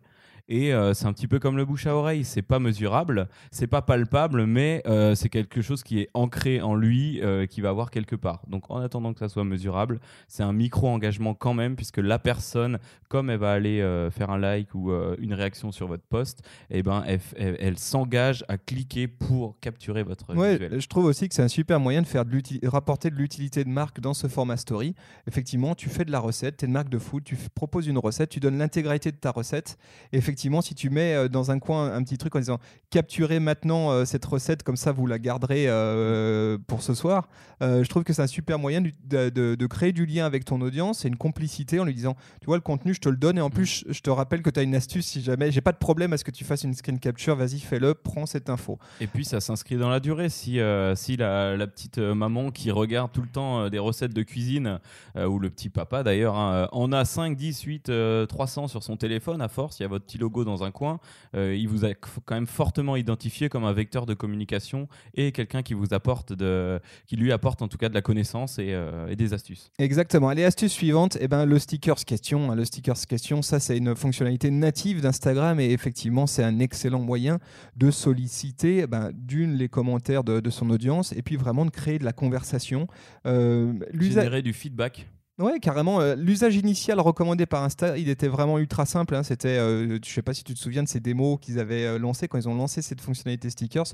Et 0.49 0.75
euh, 0.75 0.93
c'est 0.93 1.07
un 1.07 1.13
petit 1.15 1.27
peu 1.27 1.39
comme 1.39 1.57
le 1.57 1.65
bouche 1.65 1.87
à 1.87 1.97
oreille, 1.97 2.23
c'est 2.23 2.43
pas 2.43 2.59
mesurable, 2.59 3.29
c'est 3.51 3.67
pas 3.67 3.81
palpable, 3.81 4.45
mais 4.45 4.83
euh, 4.87 5.15
c'est 5.15 5.31
quelque 5.31 5.63
chose 5.63 5.83
qui 5.83 6.01
est 6.01 6.11
ancré 6.13 6.61
en 6.61 6.75
lui, 6.75 7.23
euh, 7.23 7.47
qui 7.47 7.63
va 7.63 7.71
avoir 7.71 7.91
quelque 7.91 8.15
part. 8.15 8.43
Donc 8.47 8.71
en 8.71 8.77
attendant 8.77 9.15
que 9.15 9.21
ça 9.21 9.31
soit 9.31 9.45
mesurable, 9.45 10.01
c'est 10.29 10.43
un 10.43 10.53
micro-engagement 10.53 11.33
quand 11.33 11.55
même, 11.55 11.77
puisque 11.77 11.97
la 11.97 12.19
personne, 12.19 12.79
comme 13.09 13.31
elle 13.31 13.39
va 13.39 13.53
aller 13.53 13.81
faire 14.11 14.29
un 14.29 14.37
like 14.39 14.75
ou 14.75 14.91
une 15.19 15.33
réaction 15.33 15.73
sur 15.73 15.87
votre 15.87 16.03
post, 16.05 16.43
eh 16.69 16.83
ben, 16.83 17.03
elle, 17.07 17.21
f- 17.21 17.33
elle- 17.39 17.57
elle 17.59 17.79
s'engage 17.79 18.45
à 18.49 18.59
cliquer 18.59 19.09
pour 19.09 19.59
capturer 19.61 20.03
votre 20.03 20.35
Ouais, 20.37 20.59
visuel. 20.59 20.79
je 20.79 20.87
trouve 20.89 21.07
aussi 21.07 21.27
que 21.27 21.35
c'est 21.35 21.43
un 21.43 21.49
super 21.49 21.81
moyen 21.81 22.03
de 22.03 22.07
faire 22.07 22.27
de 22.27 22.35
rapporter 22.69 23.09
de 23.09 23.15
l'utilité 23.17 23.65
de 23.65 23.71
marque 23.71 23.99
dans 24.01 24.13
ce 24.13 24.27
format 24.27 24.59
story. 24.59 24.95
Effectivement, 25.27 25.75
tu 25.75 25.89
fais 25.89 26.05
de 26.05 26.13
la 26.13 26.19
recette, 26.19 26.59
tu 26.59 26.65
es 26.65 26.69
une 26.69 26.75
marque 26.75 26.91
de 26.91 26.99
food, 26.99 27.25
tu 27.25 27.37
proposes 27.55 27.87
une 27.87 27.97
recette, 27.99 28.29
tu 28.29 28.41
donnes 28.41 28.59
l'intégralité 28.59 29.11
de 29.11 29.17
ta 29.17 29.31
recette. 29.31 29.79
Et 30.13 30.17
effectivement, 30.19 30.34
si 30.61 30.75
tu 30.75 30.91
mets 30.91 31.15
euh, 31.15 31.29
dans 31.29 31.51
un 31.51 31.59
coin 31.59 31.93
un 31.93 32.03
petit 32.03 32.19
truc 32.19 32.35
en 32.37 32.39
disant 32.39 32.59
capturez 32.91 33.41
maintenant 33.41 33.91
euh, 33.91 34.05
cette 34.05 34.25
recette, 34.25 34.63
comme 34.63 34.77
ça 34.77 34.93
vous 34.93 35.07
la 35.07 35.19
garderez 35.19 35.67
euh, 35.69 36.59
pour 36.67 36.83
ce 36.83 36.95
soir, 36.95 37.29
je 37.61 37.89
trouve 37.89 38.05
que 38.05 38.13
c'est 38.13 38.21
un 38.23 38.27
super 38.27 38.59
moyen 38.59 38.83
de, 38.83 38.91
de- 39.31 39.55
de 39.55 39.67
créer 39.67 39.93
du 39.93 40.05
lien 40.05 40.27
avec 40.27 40.45
ton 40.45 40.61
audience 40.61 41.05
et 41.05 41.09
une 41.09 41.17
complicité 41.17 41.81
en 41.81 41.85
lui 41.85 41.95
disant 41.95 42.15
tu 42.41 42.47
vois 42.47 42.57
le 42.57 42.61
contenu, 42.63 42.93
je 42.93 43.01
te 43.01 43.09
le 43.09 43.17
donne 43.17 43.39
et 43.39 43.41
en 43.41 43.49
plus 43.49 43.85
je- 43.87 43.93
je 43.93 44.01
te 44.01 44.11
rappelle 44.11 44.43
que 44.43 44.51
tu 44.51 44.61
as 44.61 44.63
une 44.63 44.75
astuce 44.75 45.07
si 45.07 45.23
jamais 45.23 45.51
j'ai 45.51 45.63
pas 45.63 45.73
de 45.73 45.79
problème 45.79 46.13
à 46.13 46.19
ce 46.19 46.25
que 46.25 46.31
tu 46.31 46.45
fasses 46.45 46.65
une 46.65 46.75
screen 46.75 46.99
capture, 46.99 47.37
vas-y 47.37 47.61
fais-le, 47.61 47.95
prends 47.95 48.27
cette 48.27 48.51
info. 48.51 48.79
Et 49.01 49.07
puis 49.07 49.25
ça 49.25 49.41
s'inscrit 49.41 49.77
dans 49.77 49.89
la 49.89 50.01
durée. 50.01 50.29
Si, 50.29 50.61
euh, 50.61 50.95
si 50.95 51.17
la, 51.17 51.57
la 51.57 51.67
petite 51.67 51.99
maman 51.99 52.51
qui 52.51 52.71
regarde 52.71 53.13
tout 53.13 53.23
le 53.23 53.29
temps 53.29 53.69
des 53.71 53.79
recettes 53.79 54.13
de 54.15 54.23
cuisine, 54.23 54.79
euh, 55.17 55.27
ou 55.27 55.39
le 55.39 55.49
petit 55.49 55.71
papa 55.71 56.03
d'ailleurs, 56.03 56.37
hein, 56.37 56.69
en 56.73 56.93
a 56.93 57.05
5, 57.05 57.37
10, 57.37 57.63
8, 57.63 57.89
euh, 57.89 58.27
300 58.27 58.69
sur 58.69 58.83
son 58.83 58.97
téléphone, 58.97 59.41
à 59.41 59.49
force, 59.49 59.79
il 59.79 59.83
y 59.83 59.87
a 59.87 59.89
votre 59.89 60.05
petit 60.05 60.19
logo 60.25 60.45
dans 60.45 60.63
un 60.65 60.71
coin, 60.71 60.99
euh, 61.35 61.55
il 61.63 61.69
vous 61.69 61.85
a 61.85 61.93
quand 62.27 62.35
même 62.35 62.47
fortement 62.47 62.97
identifié 62.97 63.49
comme 63.49 63.65
un 63.65 63.73
vecteur 63.73 64.07
de 64.07 64.15
communication 64.15 64.89
et 65.15 65.33
quelqu'un 65.33 65.63
qui 65.63 65.75
vous 65.75 65.93
apporte, 65.93 66.33
de, 66.33 66.81
qui 67.07 67.17
lui 67.17 67.31
apporte 67.33 67.61
en 67.63 67.69
tout 67.69 67.79
cas 67.79 67.89
de 67.89 67.95
la 67.95 68.03
connaissance 68.03 68.59
et, 68.59 68.73
euh, 68.73 69.09
et 69.13 69.17
des 69.17 69.33
astuces. 69.35 69.71
Exactement. 69.79 70.29
Allez, 70.31 70.45
astuce 70.45 70.73
suivante, 70.73 71.19
eh 71.21 71.29
ben, 71.29 71.45
le 71.45 71.59
stickers 71.59 72.05
question. 72.05 72.51
hein. 72.51 72.57
Le 72.57 72.65
stickers 72.65 73.07
question, 73.09 73.43
ça 73.43 73.61
c'est 73.61 73.77
une 73.77 73.95
fonctionnalité 73.95 74.51
native 74.51 75.01
d'Instagram 75.01 75.61
et 75.61 75.71
effectivement 75.71 76.27
c'est 76.27 76.45
un 76.45 76.59
excellent 76.59 77.01
moyen 77.01 77.39
de 77.77 77.91
solliciter 77.91 78.79
eh 78.85 78.87
ben, 78.87 79.11
d'une 79.15 79.55
les 79.57 79.69
commentaires 79.69 80.25
de, 80.25 80.41
de 80.41 80.51
son 80.51 80.71
audience 80.71 81.13
et 81.13 81.23
puis 81.23 81.37
vraiment 81.37 81.65
de 81.67 81.71
créer 81.71 81.99
de 81.99 82.05
la 82.05 82.13
conversation. 82.13 82.87
Euh, 83.27 83.73
Générer 83.93 84.43
du 84.43 84.53
feedback. 84.53 85.07
Ouais, 85.39 85.59
carrément. 85.59 86.01
euh, 86.01 86.15
L'usage 86.15 86.55
initial 86.55 87.01
recommandé 87.01 87.45
par 87.45 87.65
Insta, 87.65 87.99
il 87.99 88.09
était 88.09 88.29
vraiment 88.29 88.57
ultra 88.59 88.87
simple. 88.87 89.17
hein. 89.17 89.25
C'était, 89.25 89.59
euh, 89.59 89.99
je 90.05 90.09
sais 90.09 90.23
pas 90.23 90.33
si 90.33 90.45
tu 90.45 90.55
te 90.55 90.59
souviens 90.61 90.85
de 90.85 90.89
ces 90.89 91.01
démos 91.01 91.39
qu'ils 91.41 91.59
avaient 91.59 91.87
euh, 91.87 91.99
lancées 91.99 92.29
quand 92.29 92.39
ils 92.39 92.49
ont 92.49 92.55
lancé 92.55 92.83
cette 92.83 93.01
fonctionnalité 93.01 93.51
stickers. 93.51 93.87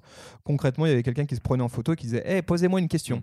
Concrètement, 0.44 0.84
il 0.84 0.90
y 0.90 0.92
avait 0.92 1.02
quelqu'un 1.02 1.24
qui 1.24 1.34
se 1.36 1.40
prenait 1.40 1.62
en 1.62 1.68
photo 1.70 1.94
et 1.94 1.96
qui 1.96 2.04
disait 2.06 2.22
Hey, 2.26 2.42
posez-moi 2.42 2.78
une 2.78 2.88
question. 2.88 3.22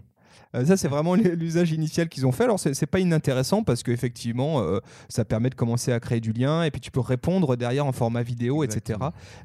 Euh, 0.56 0.66
ça, 0.66 0.78
c'est 0.78 0.88
vraiment 0.88 1.16
l'usage 1.16 1.72
initial 1.72 2.10
qu'ils 2.10 2.26
ont 2.26 2.32
fait. 2.32 2.44
Alors, 2.44 2.60
c'est 2.60 2.86
pas 2.86 3.00
inintéressant 3.00 3.64
parce 3.64 3.84
qu'effectivement, 3.84 4.62
euh, 4.62 4.80
ça 5.10 5.26
permet 5.26 5.50
de 5.50 5.56
commencer 5.56 5.92
à 5.92 6.00
créer 6.00 6.20
du 6.20 6.34
lien 6.34 6.64
et 6.64 6.72
puis 6.72 6.82
tu 6.82 6.92
peux 6.92 7.00
répondre 7.00 7.56
derrière 7.56 7.86
en 7.86 7.92
format 7.92 8.24
vidéo, 8.24 8.64
etc. 8.64 9.00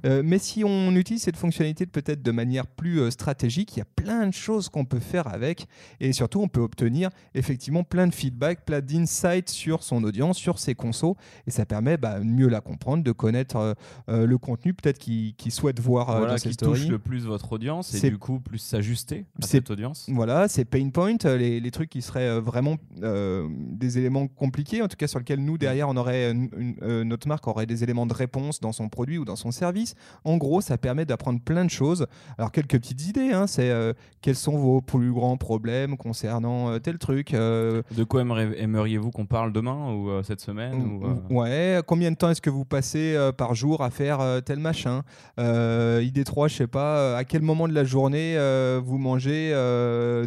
Euh, 0.05 0.23
mais 0.25 0.39
si 0.39 0.65
on 0.65 0.95
utilise 0.95 1.23
cette 1.23 1.37
fonctionnalité 1.37 1.87
peut-être 1.87 2.23
de 2.23 2.31
manière 2.31 2.67
plus 2.67 3.01
euh, 3.01 3.11
stratégique, 3.11 3.77
il 3.77 3.81
y 3.81 3.83
a 3.83 3.87
plein 3.97 4.27
de 4.27 4.35
choses 4.35 4.69
qu'on 4.69 4.85
peut 4.85 5.01
faire 5.01 5.27
avec 5.29 5.67
et 6.01 6.13
surtout 6.13 6.41
on 6.41 6.49
peut 6.49 6.61
obtenir 6.61 7.11
effectivement 7.35 7.85
plein 7.85 8.07
de 8.07 8.15
feedback, 8.15 8.65
plein 8.65 8.81
d'insights 8.81 9.51
sur 9.51 9.83
son 9.83 10.05
audience, 10.05 10.39
sur 10.39 10.59
ses 10.59 10.75
consos 10.75 11.17
et 11.47 11.51
ça 11.51 11.67
permet 11.67 11.97
bah, 11.97 12.19
de 12.19 12.25
mieux 12.25 12.49
la 12.49 12.61
comprendre, 12.61 13.03
de 13.05 13.13
connaître 13.13 13.75
le 14.09 14.39
contenu 14.39 14.75
peut-être 14.75 14.99
qu'il 14.99 15.35
qu'il 15.35 15.53
souhaite 15.53 15.81
voir 15.81 16.07
voilà, 16.07 16.33
dans 16.33 16.39
ses 16.39 16.49
qui 16.49 16.55
stories. 16.55 16.81
touche 16.81 16.89
le 16.89 16.99
plus 16.99 17.27
votre 17.27 17.53
audience 17.53 17.95
et 17.95 18.11
du 18.11 18.19
coup 18.19 18.41
plus 18.41 18.59
s'ajuster 18.59 19.27
à 19.43 19.47
cette 19.47 19.71
audience. 19.71 20.07
Voilà, 20.09 20.49
c'est 20.49 20.65
pain 20.91 21.17
points, 21.17 21.37
les, 21.37 21.61
les 21.61 21.71
trucs 21.71 21.91
qui 21.91 22.03
seraient 22.03 22.41
vraiment 22.41 22.77
des 22.97 23.99
éléments 23.99 24.27
compliqués, 24.27 24.83
en 24.83 24.89
tout 24.89 24.97
cas 24.97 25.07
sur 25.07 25.19
lesquels 25.19 25.45
nous 25.45 25.59
derrière 25.59 25.89
on 25.89 25.97
aurait 25.97 26.33
notre 26.33 27.29
marque 27.29 27.47
aurait 27.49 27.67
des 27.67 27.83
éléments 27.83 28.07
de 28.07 28.15
réponse 28.15 28.61
dans 28.61 28.73
son 28.73 28.89
produit 28.89 29.19
ou 29.19 29.25
dans 29.25 29.37
son 29.37 29.51
service. 29.51 29.95
En 30.25 30.37
gros, 30.37 30.61
ça 30.61 30.79
permet 30.79 31.05
d'apprendre 31.05 31.41
plein 31.41 31.65
de 31.65 31.71
choses. 31.71 32.07
Alors 32.39 32.53
quelques 32.53 32.79
petites 32.79 33.07
idées, 33.07 33.33
hein, 33.33 33.47
c'est 33.47 33.73
quels 34.21 34.37
sont 34.37 34.57
vos 34.57 34.81
plus 34.81 35.13
grands 35.13 35.37
problèmes 35.37 35.97
concernant 35.97 36.79
tel 36.79 36.99
truc. 36.99 37.33
de 37.33 38.05
quoi 38.09 38.23
aimeriez-vous 38.23 39.11
qu'on 39.11 39.27
parle 39.27 39.53
demain 39.53 39.93
ou 39.93 40.23
cette 40.23 40.41
semaine 40.41 40.83
ou, 41.31 41.41
Ouais, 41.41 41.81
combien 41.87 42.11
de 42.11 42.17
temps 42.17 42.31
est-ce 42.31 42.43
que 42.43 42.51
vous 42.51 42.65
passez 42.65 43.17
par 43.37 43.55
jour 43.55 43.83
à 43.83 43.91
faire 43.91 44.43
tel 44.45 44.59
machin 44.59 45.03
Idée 45.39 46.25
3, 46.25 46.49
je 46.49 46.57
sais 46.57 46.67
pas, 46.67 47.17
à 47.17 47.25
quel 47.25 47.43
moment 47.43 47.69
de 47.69 47.75
la 47.75 47.85
journée 47.85 48.37
vous 48.85 48.99
mangez 48.99 49.53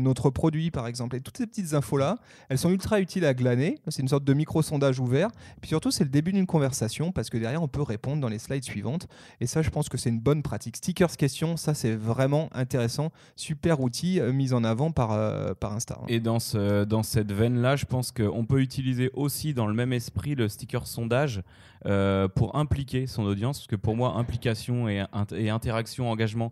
notre 0.01 0.29
produit 0.35 0.69
par 0.69 0.85
exemple. 0.85 1.15
Et 1.15 1.21
toutes 1.21 1.37
ces 1.37 1.47
petites 1.47 1.73
infos-là, 1.73 2.17
elles 2.49 2.59
sont 2.59 2.69
ultra 2.69 2.99
utiles 2.99 3.25
à 3.25 3.33
glaner. 3.33 3.79
C'est 3.87 4.03
une 4.03 4.07
sorte 4.07 4.23
de 4.23 4.33
micro-sondage 4.33 4.99
ouvert. 4.99 5.29
Et 5.57 5.61
puis 5.61 5.69
surtout, 5.69 5.89
c'est 5.89 6.03
le 6.03 6.11
début 6.11 6.31
d'une 6.31 6.45
conversation 6.45 7.11
parce 7.11 7.31
que 7.31 7.37
derrière, 7.37 7.63
on 7.63 7.67
peut 7.67 7.81
répondre 7.81 8.21
dans 8.21 8.29
les 8.29 8.39
slides 8.39 8.63
suivantes. 8.63 9.07
Et 9.39 9.47
ça, 9.47 9.61
je 9.61 9.69
pense 9.69 9.89
que 9.89 9.97
c'est 9.97 10.09
une 10.09 10.19
bonne 10.19 10.43
pratique. 10.43 10.75
Stickers 10.77 11.17
questions, 11.17 11.57
ça, 11.57 11.73
c'est 11.73 11.95
vraiment 11.95 12.49
intéressant. 12.53 13.11
Super 13.35 13.79
outil 13.79 14.19
euh, 14.19 14.31
mis 14.31 14.53
en 14.53 14.63
avant 14.63 14.91
par, 14.91 15.13
euh, 15.13 15.53
par 15.53 15.73
Insta. 15.73 15.99
Et 16.07 16.19
dans, 16.19 16.37
dans 16.85 17.03
cette 17.03 17.31
veine-là, 17.31 17.75
je 17.75 17.85
pense 17.85 18.11
qu'on 18.11 18.45
peut 18.45 18.61
utiliser 18.61 19.09
aussi 19.13 19.53
dans 19.53 19.67
le 19.67 19.73
même 19.73 19.93
esprit 19.93 20.35
le 20.35 20.49
sticker 20.49 20.85
sondage 20.85 21.41
euh, 21.85 22.27
pour 22.27 22.55
impliquer 22.55 23.07
son 23.07 23.23
audience. 23.23 23.59
Parce 23.59 23.67
que 23.67 23.75
pour 23.75 23.95
moi, 23.95 24.15
implication 24.15 24.89
et, 24.89 25.05
et 25.35 25.49
interaction, 25.49 26.09
engagement 26.09 26.51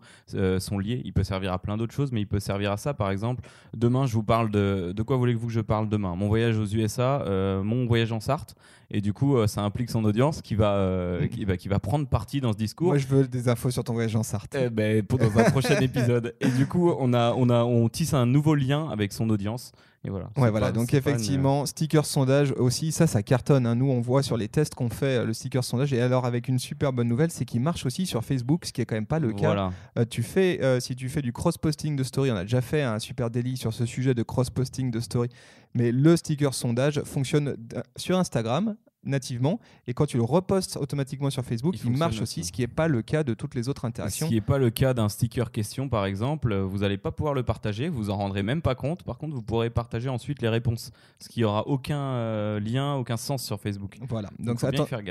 sont 0.60 0.80
liés. 0.80 1.02
Il 1.06 1.14
peut 1.14 1.24
servir 1.24 1.54
à 1.54 1.60
plein 1.60 1.78
d'autres 1.78 1.94
choses, 1.94 2.12
mais 2.12 2.22
il 2.22 2.28
peut 2.28 2.40
servir 2.40 2.72
à 2.72 2.78
ça. 2.78 2.94
Par 2.94 3.10
exemple, 3.10 3.44
demain, 3.76 4.06
je 4.06 4.14
vous 4.14 4.24
parle 4.24 4.50
de. 4.52 4.94
De 4.96 5.04
quoi 5.04 5.18
voulez-vous 5.18 5.48
que 5.48 5.54
je 5.54 5.62
parle 5.62 5.90
demain? 5.90 6.16
Mon 6.16 6.28
voyage 6.28 6.58
aux 6.58 6.66
USA, 6.66 7.24
mon 7.64 7.86
voyage 7.86 8.12
en 8.12 8.20
Sarthe. 8.20 8.56
Et 8.92 9.02
du 9.02 9.14
coup, 9.14 9.36
ça 9.48 9.62
implique 9.62 9.90
son 9.90 10.04
audience 10.06 10.42
qui 10.42 10.56
va, 10.56 10.74
euh, 10.76 11.28
qui, 11.28 11.46
qui, 11.58 11.68
va 11.68 11.80
prendre 11.80 12.08
parti 12.08 12.42
dans 12.42 12.52
ce 12.52 12.58
discours. 12.58 12.88
Moi, 12.88 12.98
je 12.98 13.08
veux 13.08 13.28
des 13.28 13.50
infos 13.50 13.72
sur 13.72 13.84
ton 13.84 13.94
voyage 13.94 14.16
en 14.16 14.24
Sarthe. 14.24 14.56
Eh 14.60 14.70
ben, 14.70 15.04
pour 15.04 15.20
dans 15.20 15.38
un 15.38 15.50
prochain 15.50 15.78
épisode. 15.82 16.36
Et 16.40 16.50
du 16.50 16.68
coup, 16.68 16.92
on, 17.00 17.14
a, 17.14 17.34
on, 17.34 17.50
a, 17.50 17.64
on 17.64 17.90
tisse 17.90 18.14
un 18.14 18.26
nouveau 18.26 18.56
lien 18.56 18.90
avec 18.90 19.14
son 19.14 19.30
audience. 19.30 19.72
Et 20.06 20.10
voilà. 20.10 20.30
Ouais, 20.36 20.52
voilà. 20.52 20.74
Donc 20.74 20.94
effectivement, 20.94 21.66
sticker 21.66 22.06
sondage 22.06 22.52
aussi, 22.58 22.92
ça, 22.92 23.08
ça 23.08 23.24
cartonne. 23.24 23.66
Hein. 23.66 23.76
Nous, 23.76 23.90
on 23.90 24.02
voit 24.02 24.22
sur 24.22 24.36
les 24.36 24.50
tests 24.50 24.76
qu'on 24.76 24.90
fait 24.90 25.20
euh, 25.20 25.26
le 25.26 25.34
sticker 25.34 25.64
sondage. 25.64 25.94
Et 25.94 26.02
alors, 26.02 26.26
avec 26.26 26.50
une 26.50 26.60
super 26.60 26.92
bonne 26.92 27.08
nouvelle, 27.08 27.32
c'est 27.32 27.46
qu'il 27.46 27.62
marche 27.62 27.86
aussi 27.86 28.06
sur 28.06 28.24
Facebook, 28.24 28.66
ce 28.66 28.74
qui 28.74 28.82
est 28.82 28.86
quand 28.86 28.96
même 28.96 29.06
pas 29.06 29.20
le 29.20 29.32
cas. 29.32 29.72
Euh, 29.98 30.04
tu 30.10 30.22
fais, 30.22 30.60
si 30.82 30.96
tu 30.96 31.08
fais 31.08 31.22
du 31.22 31.32
cross-posting 31.32 31.96
de 31.96 32.04
story, 32.04 32.32
on 32.32 32.36
a 32.36 32.44
déjà 32.44 32.62
fait 32.62 32.82
un 32.82 33.00
super 33.00 33.30
délit 33.30 33.56
sur 33.56 33.74
ce 33.74 33.86
sujet 33.86 34.14
de 34.14 34.24
cross-posting 34.24 34.92
de 34.92 35.00
story. 35.00 35.30
Mais 35.74 35.92
le 35.92 36.16
sticker 36.16 36.54
sondage 36.54 37.02
fonctionne 37.04 37.56
sur 37.96 38.18
Instagram 38.18 38.76
nativement 39.04 39.60
et 39.88 39.94
quand 39.94 40.06
tu 40.06 40.18
le 40.18 40.24
repostes 40.24 40.78
automatiquement 40.78 41.30
sur 41.30 41.44
Facebook, 41.44 41.76
il, 41.84 41.92
marche 41.92 42.22
aussi, 42.22 42.44
ce 42.44 42.52
qui 42.52 42.62
n'est 42.62 42.68
pas 42.68 42.88
le 42.88 43.02
cas 43.02 43.24
de 43.24 43.34
toutes 43.34 43.56
les 43.56 43.70
autres 43.70 43.86
interactions. 43.86 44.28
Ce 44.28 44.30
qui 44.30 44.36
n'est 44.36 44.42
pas 44.42 44.58
le 44.58 44.70
cas 44.70 44.94
d'un 44.94 45.10
sticker 45.10 45.52
question 45.52 45.90
par 45.90 46.06
exemple, 46.06 46.56
vous 46.56 46.80
n'allez 46.80 46.98
pas 46.98 47.12
pouvoir 47.12 47.34
le 47.34 47.44
partager, 47.44 47.90
vous 47.90 48.10
en 48.10 48.18
rendrez 48.18 48.44
même 48.44 48.62
pas 48.62 48.76
compte. 48.76 49.04
Par 49.04 49.18
contre, 49.18 49.36
vous 49.36 49.42
pourrez 49.42 49.70
partager 49.70 50.10
ensuite 50.10 50.42
les 50.42 50.50
réponses, 50.50 50.92
ce 51.20 51.30
qui 51.30 51.44
aura 51.44 51.68
aucun 51.68 52.00
euh, 52.00 52.60
lien, 52.60 52.96
aucun 52.96 53.18
sens 53.18 53.44
sur 53.44 53.60
Facebook. 53.60 53.98
Voilà. 54.10 54.30
Donc, 54.40 54.64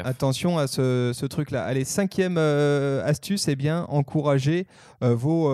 attention 0.04 0.58
à 0.58 0.66
ce, 0.66 1.26
truc-là. 1.26 1.64
Allez, 1.64 1.84
cinquième 1.84 2.36
euh, 2.38 3.04
astuce, 3.06 3.48
et 3.48 3.52
eh 3.52 3.56
bien 3.56 3.84
encourager 3.88 4.66
euh, 5.02 5.14
vos, 5.14 5.48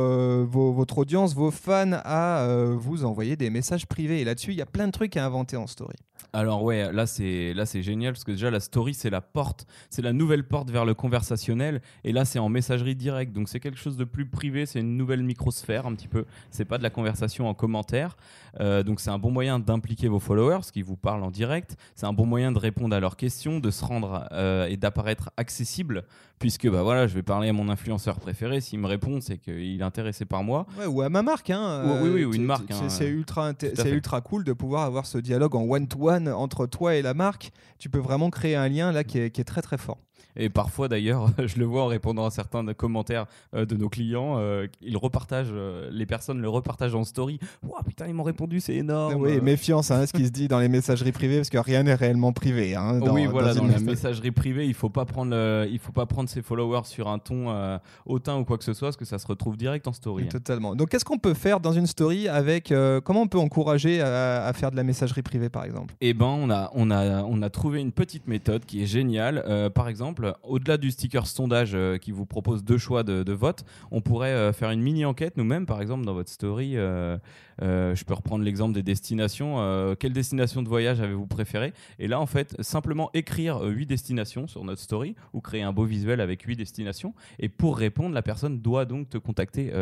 votre 0.72 0.98
audience, 0.98 1.34
vos 1.34 1.50
fans 1.50 1.92
à 1.92 2.46
vous 2.76 3.04
envoyer 3.04 3.36
des 3.36 3.50
messages 3.50 3.86
privés. 3.86 4.20
Et 4.20 4.24
là-dessus, 4.24 4.52
il 4.52 4.58
y 4.58 4.62
a 4.62 4.66
plein 4.66 4.86
de 4.86 4.92
trucs 4.92 5.16
à 5.16 5.24
inventer 5.24 5.56
en 5.56 5.66
story. 5.66 5.96
Alors 6.32 6.62
ouais, 6.62 6.92
là 6.92 7.06
c'est 7.06 7.54
là 7.54 7.64
c'est 7.64 7.82
génial 7.82 8.12
parce 8.12 8.24
que 8.24 8.27
déjà 8.32 8.50
la 8.50 8.60
story 8.60 8.94
c'est 8.94 9.10
la 9.10 9.20
porte, 9.20 9.66
c'est 9.90 10.02
la 10.02 10.12
nouvelle 10.12 10.46
porte 10.46 10.70
vers 10.70 10.84
le 10.84 10.94
conversationnel 10.94 11.82
et 12.04 12.12
là 12.12 12.24
c'est 12.24 12.38
en 12.38 12.48
messagerie 12.48 12.96
directe 12.96 13.32
donc 13.32 13.48
c'est 13.48 13.60
quelque 13.60 13.78
chose 13.78 13.96
de 13.96 14.04
plus 14.04 14.26
privé, 14.26 14.66
c'est 14.66 14.80
une 14.80 14.96
nouvelle 14.96 15.22
microsphère 15.22 15.86
un 15.86 15.94
petit 15.94 16.08
peu. 16.08 16.24
C'est 16.50 16.64
pas 16.64 16.78
de 16.78 16.82
la 16.82 16.90
conversation 16.90 17.48
en 17.48 17.54
commentaire, 17.54 18.16
euh, 18.60 18.82
donc 18.82 19.00
c'est 19.00 19.10
un 19.10 19.18
bon 19.18 19.30
moyen 19.30 19.58
d'impliquer 19.58 20.08
vos 20.08 20.18
followers 20.18 20.70
qui 20.72 20.82
vous 20.82 20.96
parlent 20.96 21.22
en 21.22 21.30
direct. 21.30 21.76
C'est 21.94 22.06
un 22.06 22.12
bon 22.12 22.26
moyen 22.26 22.52
de 22.52 22.58
répondre 22.58 22.94
à 22.94 23.00
leurs 23.00 23.16
questions, 23.16 23.60
de 23.60 23.70
se 23.70 23.84
rendre 23.84 24.28
euh, 24.32 24.66
et 24.66 24.76
d'apparaître 24.76 25.30
accessible 25.36 26.04
puisque 26.38 26.68
bah 26.70 26.82
voilà, 26.82 27.06
je 27.06 27.14
vais 27.14 27.22
parler 27.22 27.48
à 27.48 27.52
mon 27.52 27.68
influenceur 27.68 28.20
préféré. 28.20 28.60
S'il 28.60 28.78
me 28.78 28.86
répond, 28.86 29.20
c'est 29.20 29.38
qu'il 29.38 29.80
est 29.80 29.84
intéressé 29.84 30.24
par 30.24 30.44
moi. 30.44 30.66
ou 30.88 31.02
à 31.02 31.08
ma 31.08 31.22
marque. 31.22 31.50
Hein, 31.50 31.98
oui, 32.02 32.10
oui, 32.10 32.24
ou 32.24 32.34
une 32.34 32.44
marque. 32.44 32.72
C'est 32.88 33.06
hein, 33.06 33.10
ultra, 33.10 33.52
c'est 33.58 33.90
ultra 33.90 34.20
cool 34.20 34.44
de 34.44 34.52
pouvoir 34.52 34.84
avoir 34.84 35.06
ce 35.06 35.18
dialogue 35.18 35.56
en 35.56 35.62
one-to-one 35.62 36.28
entre 36.28 36.66
toi 36.66 36.94
et 36.94 37.02
la 37.02 37.14
marque. 37.14 37.50
Tu 37.78 37.88
peux 37.88 37.98
vraiment 37.98 38.17
créer 38.30 38.56
un 38.56 38.68
lien 38.68 38.92
là 38.92 39.04
qui 39.04 39.18
est 39.18 39.48
très 39.48 39.62
très 39.62 39.78
fort. 39.78 39.98
Et 40.36 40.48
parfois, 40.48 40.88
d'ailleurs, 40.88 41.30
je 41.46 41.58
le 41.58 41.64
vois 41.64 41.82
en 41.82 41.86
répondant 41.86 42.24
à 42.24 42.30
certains 42.30 42.64
commentaires 42.74 43.26
euh, 43.54 43.66
de 43.66 43.76
nos 43.76 43.88
clients, 43.88 44.36
euh, 44.38 44.66
ils 44.80 44.96
repartagent, 44.96 45.48
euh, 45.52 45.88
les 45.92 46.06
personnes 46.06 46.40
le 46.40 46.48
repartagent 46.48 46.94
en 46.94 47.04
story. 47.04 47.38
Waouh, 47.66 47.82
putain, 47.82 48.06
ils 48.06 48.14
m'ont 48.14 48.22
répondu, 48.22 48.60
c'est 48.60 48.76
énorme. 48.76 49.14
Oui, 49.14 49.40
méfiance, 49.40 49.90
hein, 49.90 50.06
ce 50.06 50.12
qui 50.12 50.24
se 50.24 50.30
dit 50.30 50.48
dans 50.48 50.60
les 50.60 50.68
messageries 50.68 51.12
privées, 51.12 51.36
parce 51.36 51.50
que 51.50 51.58
rien 51.58 51.82
n'est 51.82 51.94
réellement 51.94 52.32
privé. 52.32 52.74
Hein, 52.74 53.00
oui, 53.10 53.26
voilà, 53.26 53.54
dans, 53.54 53.66
la 53.66 53.80
messagerie 53.80 54.30
privée, 54.30 54.66
il 54.66 54.74
faut 54.74 54.90
pas 54.90 55.04
prendre, 55.04 55.34
il 55.68 55.78
faut 55.78 55.92
pas 55.92 56.06
prendre 56.06 56.28
ses 56.28 56.42
followers 56.42 56.84
sur 56.84 57.08
un 57.08 57.18
ton 57.18 57.78
hautain 58.06 58.36
ou 58.36 58.44
quoi 58.44 58.58
que 58.58 58.64
ce 58.64 58.72
soit, 58.72 58.88
parce 58.88 58.96
que 58.96 59.04
ça 59.04 59.18
se 59.18 59.26
retrouve 59.26 59.56
direct 59.56 59.88
en 59.88 59.92
story. 59.92 60.28
Totalement. 60.28 60.76
Donc, 60.76 60.90
qu'est-ce 60.90 61.04
qu'on 61.04 61.18
peut 61.18 61.34
faire 61.34 61.60
dans 61.60 61.72
une 61.72 61.86
story 61.86 62.28
avec 62.28 62.72
Comment 63.04 63.22
on 63.22 63.28
peut 63.28 63.38
encourager 63.38 64.00
à, 64.00 64.52
faire 64.54 64.70
de 64.70 64.76
la 64.76 64.84
messagerie 64.84 65.22
privée, 65.22 65.48
par 65.48 65.64
exemple? 65.64 65.94
Eh 66.00 66.14
ben, 66.14 66.26
on 66.26 66.50
a, 66.50 66.70
on 66.74 66.90
a, 66.90 67.22
on 67.22 67.42
a 67.42 67.50
trouvé 67.50 67.80
une 67.80 67.92
petite 67.92 68.28
méthode 68.28 68.64
qui 68.64 68.82
est 68.82 68.86
géniale. 68.86 69.70
par 69.74 69.88
exemple, 69.88 70.07
au-delà 70.42 70.76
du 70.76 70.90
sticker 70.90 71.26
sondage 71.26 71.72
euh, 71.74 71.98
qui 71.98 72.12
vous 72.12 72.26
propose 72.26 72.64
deux 72.64 72.78
choix 72.78 73.02
de, 73.02 73.32
vote, 73.32 73.64
on 73.90 74.00
pourrait 74.00 74.32
euh, 74.32 74.52
faire 74.52 74.70
une 74.70 74.80
mini-enquête 74.80 75.36
nous-mêmes, 75.36 75.66
par 75.66 75.80
exemple, 75.80 76.04
dans 76.04 76.14
votre 76.14 76.30
story. 76.30 76.76
Euh, 76.76 77.18
je 77.60 78.04
peux 78.04 78.14
reprendre 78.14 78.44
l'exemple 78.44 78.74
des 78.74 78.82
destinations. 78.82 79.96
quelle 79.98 80.12
destination 80.12 80.62
de 80.62 80.68
voyage 80.68 81.00
avez-vous 81.00 81.26
préféré 81.26 81.72
Et 81.98 82.06
là, 82.06 82.20
en 82.20 82.26
fait, 82.26 82.54
simplement 82.62 83.10
écrire 83.14 83.62
huit 83.62 83.86
destinations 83.86 84.46
sur 84.46 84.62
notre 84.62 84.80
story 84.80 85.16
ou 85.32 85.40
créer 85.40 85.62
un 85.62 85.72
beau 85.72 85.84
visuel 85.84 86.20
avec 86.20 86.42
huit 86.42 86.56
destinations. 86.56 87.14
Et 87.40 87.48
pour 87.48 87.76
répondre, 87.76 88.14
la 88.14 88.22
personne 88.22 88.60
doit 88.60 88.84
donc 88.84 89.08
te 89.10 89.18
contacter 89.18 89.72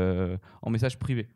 en 0.63 0.71
message 0.71 0.99
privé. 0.99 1.27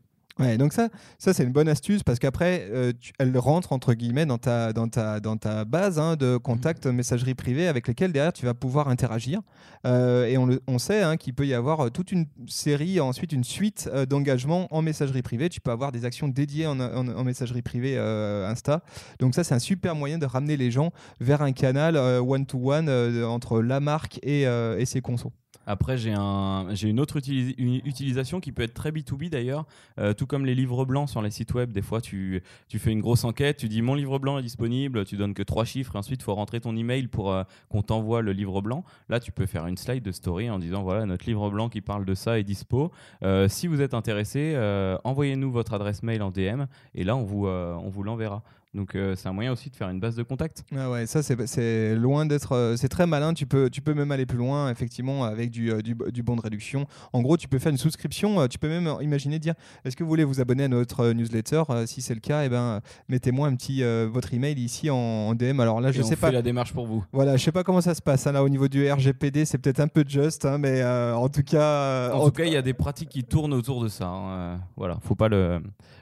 Ouais, 0.41 0.57
donc 0.57 0.73
ça, 0.73 0.89
ça 1.19 1.35
c'est 1.35 1.45
une 1.45 1.53
bonne 1.53 1.69
astuce 1.69 2.03
parce 2.03 2.19
qu'après, 2.19 2.67
euh, 2.71 2.95
elle 3.19 3.37
rentre 3.37 3.73
entre 3.73 3.93
guillemets 3.93 4.25
dans 4.25 4.39
ta, 4.39 4.73
dans 4.73 4.89
ta, 4.89 5.21
dans 5.21 5.37
ta 5.37 5.67
base 5.67 5.99
hein, 5.99 6.17
de 6.17 6.39
contacts 6.39 6.87
mmh. 6.87 6.93
messagerie 6.93 7.35
privée 7.35 7.69
avec 7.69 7.87
lesquels 7.87 8.11
derrière 8.11 8.33
tu 8.33 8.47
vas 8.47 8.55
pouvoir 8.55 8.89
interagir. 8.89 9.43
Euh, 9.87 10.25
et 10.25 10.39
on, 10.39 10.47
le, 10.47 10.63
on 10.67 10.79
sait 10.79 11.03
hein, 11.03 11.19
qu'il 11.19 11.35
peut 11.35 11.47
y 11.47 11.53
avoir 11.53 11.81
euh, 11.81 11.91
toute 11.91 12.11
une 12.11 12.25
série, 12.49 13.01
ensuite 13.01 13.33
une 13.33 13.45
suite 13.45 13.91
d'engagements 14.09 14.67
en 14.71 14.81
messagerie 14.81 15.21
privée. 15.21 15.51
Tu 15.51 15.61
peux 15.61 15.73
avoir 15.73 15.93
des 15.93 16.07
actions 16.07 16.29
dédiées 16.29 16.67
en, 16.67 16.81
en, 16.81 17.25
messagerie 17.25 17.63
privée 17.63 17.99
Insta. 17.99 18.83
Donc 19.19 19.35
ça, 19.35 19.45
c'est 19.45 19.55
un 19.55 19.59
super 19.59 19.95
moyen 19.95 20.17
de 20.17 20.25
ramener 20.25 20.57
les 20.57 20.71
gens 20.71 20.91
vers 21.21 21.43
un 21.43 21.53
canal 21.53 21.97
one-to-one 21.97 22.89
entre 23.25 23.61
la 23.61 23.81
marque 23.81 24.19
et, 24.23 24.43
et 24.43 24.87
ses 24.87 25.03
consos. 25.03 25.33
Après, 25.71 25.97
j'ai 25.97 26.13
un, 26.13 26.75
une 26.75 26.99
autre 26.99 27.19
utilisation 27.19 28.41
qui 28.41 28.51
peut 28.51 28.63
être 28.63 28.75
très 28.75 28.91
B2B 28.91 29.29
d'ailleurs, 29.29 29.67
euh, 30.01 30.13
tout 30.13 30.27
comme 30.27 30.45
les 30.45 30.57
livres 30.57 30.85
blancs 30.85 31.09
sur 31.09 31.23
les 31.23 31.31
sites 31.31 31.55
web. 31.55 31.71
Des 31.71 31.81
fois, 31.81 32.01
tu, 32.01 32.43
fais 32.69 32.91
une 32.91 33.01
grosse 33.01 33.23
enquête, 33.23 33.59
tu 33.59 33.69
dis 33.69 33.81
mon 33.81 33.95
livre 33.95 34.19
blanc 34.19 34.39
est 34.39 34.43
disponible, 34.43 35.05
tu 35.05 35.17
donnes 35.17 35.33
que 35.33 35.45
trois 35.45 35.65
chiffres 35.65 35.95
et 35.95 35.99
ensuite 35.99 36.23
il 36.23 36.25
faut 36.25 36.35
rentrer 36.35 36.61
ton 36.61 36.75
email 36.75 37.07
pour 37.07 37.33
euh, 37.33 37.45
qu'on 37.69 37.83
t'envoie 37.83 38.21
le 38.21 38.33
livre 38.33 38.61
blanc. 38.63 38.85
Là, 39.09 39.21
tu 39.21 39.31
peux 39.31 39.47
faire 39.47 39.65
une 39.69 39.77
slide 39.77 40.03
de 40.03 40.11
story 40.11 40.51
en 40.51 40.59
disant 40.59 40.83
voilà, 40.83 41.07
notre 41.07 41.25
livre 41.27 41.49
blanc 41.51 41.69
qui 41.69 41.83
parle 41.83 42.05
de 42.05 42.15
ça 42.15 42.41
est 42.41 42.45
dispo. 42.45 42.91
Euh, 43.23 43.47
si 43.47 43.69
vous 43.69 43.81
êtes 43.81 43.95
intéressé, 43.95 44.57
envoyez-nous 45.05 45.53
votre 45.53 45.73
adresse 45.75 46.03
mail 46.03 46.23
en 46.23 46.33
DM 46.33 46.65
et 46.97 47.05
là, 47.05 47.15
on 47.15 47.23
vous 47.23 48.03
l'enverra. 48.03 48.43
Donc 48.73 48.95
euh, 48.95 49.17
c'est 49.17 49.29
un 49.29 49.33
moyen 49.33 49.51
aussi 49.51 49.69
de 49.69 49.75
faire 49.75 49.89
une 49.89 49.99
base 49.99 50.15
de 50.15 50.23
contact. 50.23 50.63
Ah 50.77 50.91
ouais, 50.91 51.07
ça 51.07 51.23
c'est 51.25 51.97
loin 51.97 52.25
d'être, 52.25 52.53
euh, 52.53 52.77
c'est 52.77 52.89
très 52.89 53.07
malin. 53.07 53.35
Tu 53.35 53.45
peux, 53.45 53.69
tu 53.69 53.81
peux 53.81 53.95
même 53.95 54.13
aller 54.13 54.27
plus 54.27 54.39
loin, 54.39 54.71
effectivement, 54.71 55.25
avec 55.25 55.51
du, 55.51 55.73
euh, 55.73 55.83
du, 55.83 55.97
du, 56.13 56.23
bon 56.23 56.37
de 56.37 56.41
réduction. 56.41 56.87
En 57.13 57.21
gros, 57.21 57.37
tu 57.37 57.49
peux 57.49 57.59
faire 57.59 57.73
une 57.73 57.79
souscription. 57.79 58.47
tu 58.47 58.59
peux 58.59 58.69
même 58.69 58.95
imaginer 59.01 59.41
dire, 59.41 59.55
est-ce 59.85 59.97
que 59.97 60.05
vous 60.05 60.09
voulez 60.09 60.23
vous 60.23 60.41
abonner 60.41 60.65
à 60.65 60.69
notre 60.69 61.11
newsletter? 61.11 61.65
Si 61.87 62.01
c'est 62.01 62.15
le 62.15 62.21
cas, 62.21 62.43
et 62.43 62.47
eh 62.47 62.49
ben 62.49 62.81
mettez-moi 63.09 63.49
un 63.49 63.57
petit 63.57 63.83
votre 64.09 64.33
email 64.35 64.55
ici 64.55 64.89
en, 64.89 65.35
DM. 65.35 65.59
Alors 65.59 65.81
là, 65.81 65.91
je 65.91 66.01
et 66.01 66.05
sais 66.05 66.15
on 66.15 66.21
pas. 66.21 66.29
Fait 66.29 66.35
la 66.35 66.43
démarche 66.43 66.73
pour 66.73 66.87
vous. 66.87 67.05
Voilà, 67.13 67.37
je 67.37 67.43
sais 67.43 67.53
pas 67.53 67.65
comment 67.65 67.81
ça 67.81 67.95
se 67.95 68.03
passe. 68.03 68.27
Hein, 68.27 68.33
là, 68.33 68.45
au 68.45 68.49
niveau 68.49 68.69
du 68.69 68.89
RGPD, 68.89 69.47
c'est 69.47 69.59
peut-être 69.59 69.81
un 69.81 69.89
peu 69.89 70.05
juste, 70.07 70.45
hein, 70.45 70.59
mais 70.59 70.85
en 70.85 71.29
tout 71.29 71.43
cas. 71.43 72.13
en, 72.13 72.27
tout 72.27 72.31
cas, 72.31 72.45
il 72.45 72.53
y 72.53 72.57
a 72.57 72.63
des 72.63 72.75
pratiques 72.75 73.09
qui 73.09 73.25
tournent 73.25 73.55
autour 73.55 73.83
de 73.83 73.89
ça. 73.89 74.07
Hein, 74.07 74.61
voilà, 74.77 74.99
faut 75.03 75.17
pas 75.17 75.29
le 75.29 75.61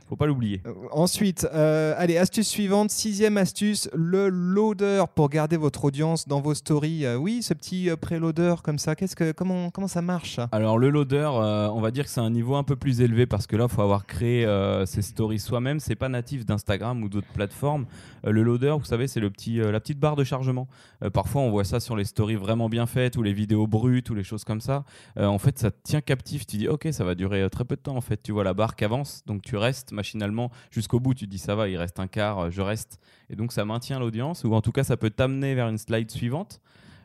Faut 0.09 0.17
pas 0.17 0.27
l'oublier. 0.27 0.63
Euh, 0.65 0.73
Ensuite, 0.91 1.47
euh, 1.53 1.95
allez, 1.99 2.17
astuce 2.17 2.49
suivante, 2.49 2.91
sixième 2.91 3.37
astuce, 3.37 3.91
le 3.93 4.31
loader 4.31 5.05
pour 5.15 5.29
garder 5.29 5.59
votre 5.59 5.85
audience 5.85 6.27
dans 6.27 6.41
vos 6.41 6.55
stories. 6.55 7.05
Euh, 7.05 7.17
oui, 7.17 7.43
ce 7.43 7.53
petit 7.53 7.91
préloader 8.01 8.55
comme 8.65 8.79
ça, 8.79 8.97
qu'est-ce 8.97 9.15
que, 9.15 9.33
comment, 9.33 9.71
comment 9.71 9.87
ça 9.87 10.01
marche? 10.01 10.41
Alors 10.51 10.79
le 10.79 10.89
loader, 10.89 11.29
on 11.35 11.81
va 11.81 11.91
dire 11.91 12.05
que 12.05 12.11
c'est 12.11 12.21
un 12.21 12.31
niveau 12.31 12.55
un 12.57 12.63
peu 12.63 12.75
plus 12.75 13.03
élevé 13.03 13.27
parce 13.27 13.47
que 13.47 13.57
là, 13.57 13.67
il 13.69 13.75
faut 13.75 13.83
avoir 13.83 14.07
créé 14.07 14.47
ses 14.87 15.03
stories 15.03 15.41
soi-même. 15.41 15.79
C'est 15.79 15.95
pas 15.95 16.09
natif 16.09 16.47
d'Instagram 16.47 17.03
ou 17.03 17.11
d'autres 17.11 17.33
plateformes. 17.35 17.85
Le 18.25 18.43
loader, 18.43 18.77
vous 18.79 18.87
savez, 18.87 19.09
c'est 19.09 19.21
le 19.21 19.29
petit, 19.29 19.57
la 19.57 19.79
petite 19.79 19.99
barre 19.99 20.17
de 20.17 20.25
chargement. 20.25 20.69
Parfois, 21.13 21.43
on 21.43 21.51
voit 21.51 21.65
ça 21.65 21.81
sur 21.81 21.97
les 21.97 22.05
stories 22.05 22.37
vraiment 22.37 22.69
bien 22.69 22.87
faites 22.87 23.17
ou 23.17 23.23
les 23.23 23.35
vidéos 23.35 23.67
brutes 23.67 24.09
ou 24.09 24.15
les 24.15 24.25
choses 24.25 24.45
comme 24.45 24.61
ça. 24.63 24.85
En 25.17 25.39
fait, 25.39 25.59
ça 25.59 25.71
te 25.71 25.77
tient 25.83 26.01
captif. 26.01 26.47
Tu 26.47 26.57
dis, 26.57 26.69
ok, 26.69 26.89
ça 26.93 27.05
va 27.05 27.15
durer 27.15 27.49
très 27.51 27.65
peu 27.65 27.77
de 27.77 27.83
temps. 27.83 27.97
En 27.97 28.01
fait, 28.01 28.23
tu 28.23 28.33
vois 28.33 28.45
la 28.45 28.55
barre 28.55 28.75
qui 28.75 28.85
avance, 28.85 29.23
donc 29.27 29.43
tu 29.43 29.57
restes 29.57 29.93
machinalement 29.99 30.51
jusqu'au 30.71 31.01
bout. 31.01 31.15
Tu 31.15 31.27
dis, 31.27 31.39
ça 31.39 31.55
va, 31.55 31.69
il 31.69 31.77
reste 31.77 31.99
un 31.99 32.07
quart, 32.07 32.39
euh, 32.39 32.51
je 32.51 32.63
reste. 32.63 32.99
Et 33.29 33.37
donc, 33.37 33.53
ça 33.53 33.65
maintient 33.65 33.99
l'audience 33.99 34.45
ou 34.45 34.55
en 34.55 34.63
tout 34.63 34.73
cas, 34.73 34.85
ça 34.85 34.97
peut 34.97 35.11
t'amener 35.11 35.55
vers 35.55 35.69
une 35.69 35.79
slide 35.79 36.11
suivante. 36.11 36.61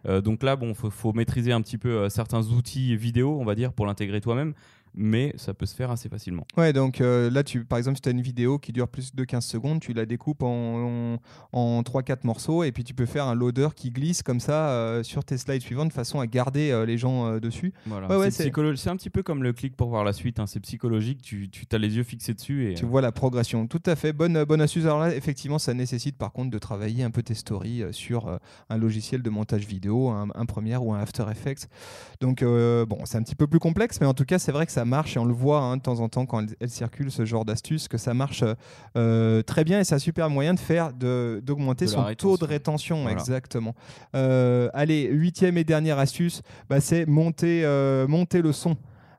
Euh, 0.06 0.22
donc 0.22 0.44
là, 0.44 0.56
bon, 0.56 0.74
faut, 0.74 0.90
faut 0.90 1.14
maîtriser 1.14 1.52
un 1.52 1.62
petit 1.62 1.78
peu 1.78 1.90
euh, 1.90 2.10
certains 2.10 2.44
outils 2.48 2.96
vidéo, 2.96 3.38
on 3.40 3.46
va 3.46 3.56
dire, 3.56 3.74
pour 3.74 3.86
l'intégrer 3.86 4.22
toi-même, 4.22 4.54
mais 4.96 5.34
ça 5.38 5.54
peut 5.54 5.66
se 5.66 5.76
faire 5.76 5.92
assez 5.92 6.10
facilement. 6.10 6.46
Ouais, 6.58 6.74
donc 6.74 7.02
euh, 7.02 7.30
là, 7.30 7.44
tu, 7.44 7.66
par 7.66 7.78
exemple, 7.78 7.98
si 7.98 8.02
tu 8.02 8.10
as 8.10 8.12
une 8.12 8.22
vidéo 8.22 8.60
qui 8.60 8.72
dure 8.72 8.88
plus 8.88 9.14
de 9.16 9.24
15 9.24 9.44
secondes, 9.46 9.80
tu 9.80 9.94
la 9.94 10.06
découpes 10.06 10.44
en, 10.44 11.18
en, 11.54 11.58
en 11.78 11.82
3-4 11.82 12.20
morceaux 12.24 12.64
et 12.64 12.72
puis 12.72 12.84
tu 12.84 12.94
peux 12.94 13.06
faire 13.06 13.26
un 13.26 13.36
loader 13.36 13.70
qui 13.76 13.92
glisse 13.92 14.24
comme 14.24 14.40
ça 14.40 14.70
euh, 14.70 15.04
sur 15.04 15.24
tes 15.24 15.38
slides 15.38 15.62
suivantes 15.62 15.90
de 15.90 15.94
façon 15.94 16.20
à 16.20 16.28
garder 16.28 16.72
euh, 16.72 16.86
les 16.86 16.98
gens 16.98 17.38
dessus. 17.40 17.74
Voilà. 17.86 18.08
Ouais, 18.18 18.32
c'est 18.32 18.50
un 18.90 18.96
petit 18.96 19.10
peu 19.10 19.24
comme 19.24 19.44
le 19.44 19.54
clic 19.54 19.76
pour 19.76 19.90
voir 19.90 20.04
la 20.04 20.14
suite. 20.14 20.40
hein. 20.40 20.48
C'est 20.48 20.60
psychologique. 20.60 21.22
Tu, 21.22 21.50
tu 21.50 21.66
as 21.72 21.78
les 21.78 21.96
yeux 21.98 22.04
fixés 22.04 22.34
dessus 22.34 22.72
et 22.72 22.74
Tu 22.76 22.86
vois 22.86 23.02
la 23.02 23.12
progression. 23.12 23.68
Tout 23.68 23.82
à 23.86 23.96
fait. 23.96 24.14
Bonne, 24.14 24.44
bonne 24.46 24.62
astuce. 24.62 24.86
Alors 24.86 25.00
là, 25.00 25.16
effectivement, 25.16 25.60
ça 25.60 25.74
nécessite 25.74 26.18
par 26.18 26.32
contre 26.32 26.52
de 26.52 26.60
travailler 26.60 27.04
un 27.04 27.12
peu 27.12 27.24
tes 27.24 27.34
stories 27.34 27.84
sur 27.92 28.40
un 28.70 28.78
logiciel 28.78 29.22
de 29.22 29.30
montage 29.30 29.66
vidéo, 29.66 30.10
un, 30.10 30.28
un 30.36 30.46
Premiere 30.46 30.86
ou 30.86 30.94
un 30.94 31.00
After 31.00 31.26
Effects. 31.32 31.68
Donc, 32.22 32.44
bon, 32.44 33.00
c'est 33.06 33.18
un 33.18 33.24
petit 33.24 33.36
peu 33.36 33.48
plus 33.48 33.60
complexe, 33.60 34.00
mais 34.02 34.08
en 34.08 34.14
tout 34.14 34.26
cas, 34.26 34.40
c'est 34.40 34.52
vrai 34.52 34.66
que 34.66 34.72
ça 34.72 34.83
marche 34.86 35.16
et 35.16 35.20
on 35.20 35.26
le 35.26 35.34
voit 35.34 35.60
hein, 35.60 35.78
de 35.78 35.82
temps 35.82 36.00
en 36.00 36.10
temps 36.10 36.26
quand 36.26 36.40
elle, 36.40 36.56
elle 36.60 36.70
circule 36.70 37.12
ce 37.12 37.26
genre 37.26 37.46
d'astuce, 37.46 37.88
que 37.88 37.98
ça 37.98 38.14
marche 38.14 38.44
euh, 38.44 38.54
euh, 38.98 39.42
très 39.42 39.64
bien 39.64 39.80
et 39.80 39.84
c'est 39.84 39.96
un 39.96 40.00
super 40.00 40.30
moyen 40.30 40.54
de 40.54 40.60
faire, 40.60 40.94
de- 40.94 41.42
d'augmenter 41.44 41.86
De 41.86 41.90
son 41.92 42.04
taux 42.16 42.38
de 42.38 42.46
rétention. 42.46 43.02
Voilà. 43.04 43.14
Exactement. 43.20 43.76
Euh, 44.16 44.70
allez, 44.74 45.08
huitième 45.12 45.58
et 45.58 45.64
dernière 45.64 46.00
astuce, 46.00 46.42
bah, 46.70 46.80
c'est 46.82 47.06
monter, 47.06 47.66
monter 48.08 48.42
le 48.42 48.52
son. 48.52 48.76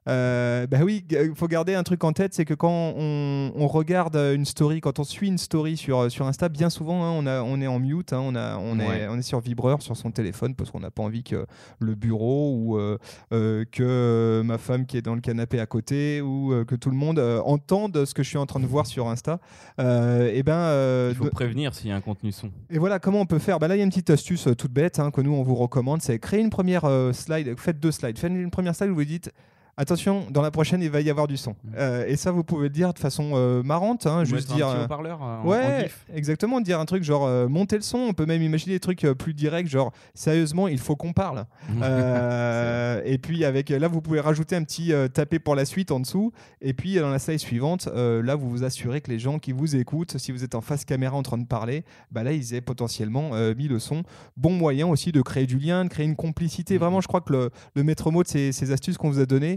Euh, 0.07 0.67
bah 0.67 0.79
oui, 0.85 1.03
il 1.11 1.35
faut 1.35 1.49
garder 1.49 1.75
un 1.75 1.83
truc 1.83 2.05
en 2.05 2.13
tête, 2.13 2.35
c'est 2.35 2.45
que 2.45 2.53
quand 2.53 2.93
on, 2.97 3.53
on 3.57 3.67
regarde 3.67 4.17
une 4.17 4.45
story, 4.45 4.83
quand 4.83 4.99
on 4.99 5.05
suit 5.05 5.29
une 5.29 5.39
story 5.39 5.79
sur, 5.79 6.11
sur 6.11 6.27
Insta, 6.27 6.51
bien 6.51 6.69
souvent 6.69 7.05
hein, 7.05 7.11
on, 7.17 7.27
a, 7.27 7.41
on 7.43 7.59
est 7.63 7.67
en 7.67 7.79
mute, 7.79 8.13
hein, 8.13 8.21
on, 8.23 8.35
a, 8.35 8.59
on, 8.59 8.79
est, 8.79 8.87
Ouais. 8.87 9.07
on 9.09 9.19
est 9.19 9.23
sur 9.23 9.41
vibreur 9.41 9.81
sur 9.81 9.97
son 9.97 10.11
téléphone 10.11 10.55
parce 10.55 10.71
qu'on 10.71 10.81
n'a 10.81 10.91
pas 10.91 11.03
envie 11.03 11.23
que 11.23 11.47
le 11.79 11.95
bureau 11.95 12.53
ou 12.55 12.79
euh, 12.79 12.99
euh, 13.33 13.65
que 13.73 13.83
euh, 13.83 14.43
ma 14.43 14.59
femme 14.59 14.85
qui 14.85 14.99
est 14.99 15.03
dans 15.03 15.15
le 15.15 15.23
canapé 15.23 15.59
à 15.59 15.65
côté 15.67 16.21
ou 16.21 16.53
que 16.69 16.75
tout 16.75 16.91
le 16.91 16.97
monde 16.97 17.19
entende 17.45 18.05
ce 18.05 18.13
que 18.13 18.23
je 18.23 18.29
suis 18.29 18.39
en 18.39 18.45
train 18.47 18.61
de 18.61 18.67
voir 18.67 18.87
sur 18.87 19.09
Insta. 19.09 19.41
Et 19.79 20.43
ben, 20.43 21.09
il 21.11 21.15
faut 21.17 21.25
de- 21.25 21.31
prévenir 21.31 21.75
s'il 21.75 21.89
y 21.89 21.93
a 21.93 21.97
un 21.97 22.01
contenu 22.03 22.31
son. 22.31 22.51
et 22.69 22.79
voilà 22.79 22.99
comment 22.99 23.21
on 23.23 23.27
peut 23.27 23.39
faire? 23.39 23.59
Bah 23.59 23.69
là, 23.69 23.75
il 23.77 23.79
y 23.79 23.81
a 23.81 23.85
une 23.85 23.91
petite 23.91 24.11
astuce 24.11 24.49
toute 24.59 24.73
bête 24.73 24.99
hein, 24.99 25.11
que 25.11 25.23
nous 25.23 25.33
on 25.33 25.43
vous 25.43 25.55
recommande, 25.55 26.03
c'est 26.03 26.19
créer 26.19 26.41
une 26.41 26.51
première 26.51 26.85
slide. 27.15 27.55
Faites 27.59 27.81
deux 27.81 27.91
slides. 27.93 28.19
Faites 28.19 28.31
une 28.31 28.51
première 28.51 28.75
slide 28.75 28.91
où 28.91 28.95
vous 28.97 29.05
dites. 29.05 29.31
Attention, 29.77 30.27
dans 30.31 30.41
la 30.43 30.51
prochaine, 30.53 30.83
il 30.83 30.91
va 30.91 31.01
y 31.01 31.11
avoir 31.11 31.27
du 31.27 31.37
son. 31.37 31.57
Euh, 31.77 32.05
et 32.07 32.15
ça, 32.17 32.31
vous 32.31 32.45
pouvez 32.45 32.65
le 32.65 32.71
dire 32.71 32.93
de 32.95 32.99
façon 33.01 33.33
euh, 33.35 33.63
marrante, 33.65 34.07
hein, 34.07 34.23
juste 34.25 34.53
dire. 34.55 34.69
un 34.69 34.73
petit 34.73 34.81
euh, 34.81 34.85
haut-parleur 34.85 35.21
euh, 35.23 35.39
en- 35.43 35.47
Ouais, 35.47 35.81
GIF. 35.85 36.07
exactement, 36.15 36.61
dire 36.61 36.79
un 36.79 36.85
truc 36.85 37.03
genre 37.03 37.29
monter 37.49 37.77
le 37.77 37.83
son. 37.83 37.99
On 37.99 38.13
peut 38.13 38.27
même 38.27 38.41
imaginer 38.43 38.75
des 38.77 38.81
trucs 38.81 39.01
plus 39.19 39.35
directs, 39.35 39.67
genre 39.67 39.93
sérieusement, 40.15 40.69
il 40.69 40.79
faut 40.79 40.95
qu'on 40.97 41.13
parle. 41.13 41.45
Et 43.05 43.19
puis 43.19 43.45
avec 43.45 43.69
là, 43.71 43.89
vous 43.89 44.01
pouvez 44.01 44.21
rajouter 44.21 44.57
un 44.57 44.63
petit 44.65 44.93
taper 45.13 45.39
pour 45.39 45.55
la 45.55 45.65
suite 45.65 45.91
en 45.91 46.01
dessous. 46.01 46.33
Et 46.61 46.73
puis 46.73 46.97
dans 46.97 47.11
la 47.11 47.19
slide 47.19 47.39
suivante, 47.39 47.89
là, 47.95 48.35
vous 48.35 48.49
vous 48.51 48.65
assurez 48.65 49.01
que 49.01 49.11
les 49.11 49.19
gens 49.19 49.39
qui 49.39 49.53
vous 49.53 49.77
écoutent, 49.77 50.19
si 50.19 50.33
vous 50.33 50.45
êtes 50.45 50.55
en 50.55 50.61
face 50.61 50.85
caméra 50.85 51.17
en 51.17 51.23
train 51.23 51.39
de 51.39 51.47
parler, 51.47 51.85
bah 52.11 52.23
là, 52.23 52.33
ils 52.33 52.55
aient 52.55 52.61
potentiellement 52.61 53.31
mis 53.57 53.69
le 53.69 53.79
son. 53.79 54.03
Bon 54.37 54.51
moyen 54.53 54.87
aussi 54.87 55.13
de 55.13 55.21
créer 55.23 55.47
du 55.47 55.59
lien, 55.59 55.85
de 55.85 55.89
créer 55.91 56.07
une 56.07 56.17
complicité. 56.17 56.75
Mhm. 56.75 56.81
Vraiment, 56.81 57.01
je 57.01 57.09
crois 57.09 57.21
que 57.21 57.33
le, 57.33 57.51
le 57.75 57.83
maître 57.83 58.11
mot 58.11 58.23
de 58.23 58.29
ces, 58.29 58.53
ces 58.53 58.71
astuces 58.73 58.97
qu'on 58.99 59.11
vous 59.11 59.21
a 59.21 59.27
donné, 59.27 59.55
euh, 59.55 59.57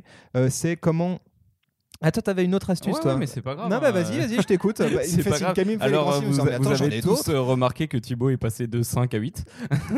c'est 0.49 0.77
comment. 0.77 1.19
Ah, 1.99 2.11
toi, 2.11 2.21
t'avais 2.21 2.45
une 2.45 2.53
autre 2.53 2.69
astuce, 2.69 2.93
Ouais, 2.93 3.01
toi 3.01 3.13
ouais, 3.13 3.19
mais 3.19 3.25
c'est 3.25 3.41
pas 3.41 3.55
grave. 3.55 3.71
Non, 3.71 3.79
bah 3.79 3.87
hein. 3.87 3.91
vas-y, 3.91 4.19
vas-y, 4.19 4.35
je 4.35 4.43
t'écoute. 4.43 4.77
Bah, 4.81 5.01
C'est 5.03 5.27
pas 5.27 5.39
grave. 5.39 5.53
Camille 5.55 5.77
Alors, 5.79 6.13
euh, 6.13 6.19
vous, 6.19 6.33
vous 6.33 6.47
attends, 6.47 6.75
j'en 6.75 6.85
avez 6.85 7.01
tous 7.01 7.27
euh, 7.29 7.41
remarqué 7.41 7.87
que 7.87 7.97
Thibaut 7.97 8.29
est 8.29 8.37
passé 8.37 8.67
de 8.67 8.83
5 8.83 9.13
à 9.15 9.17
8. 9.17 9.45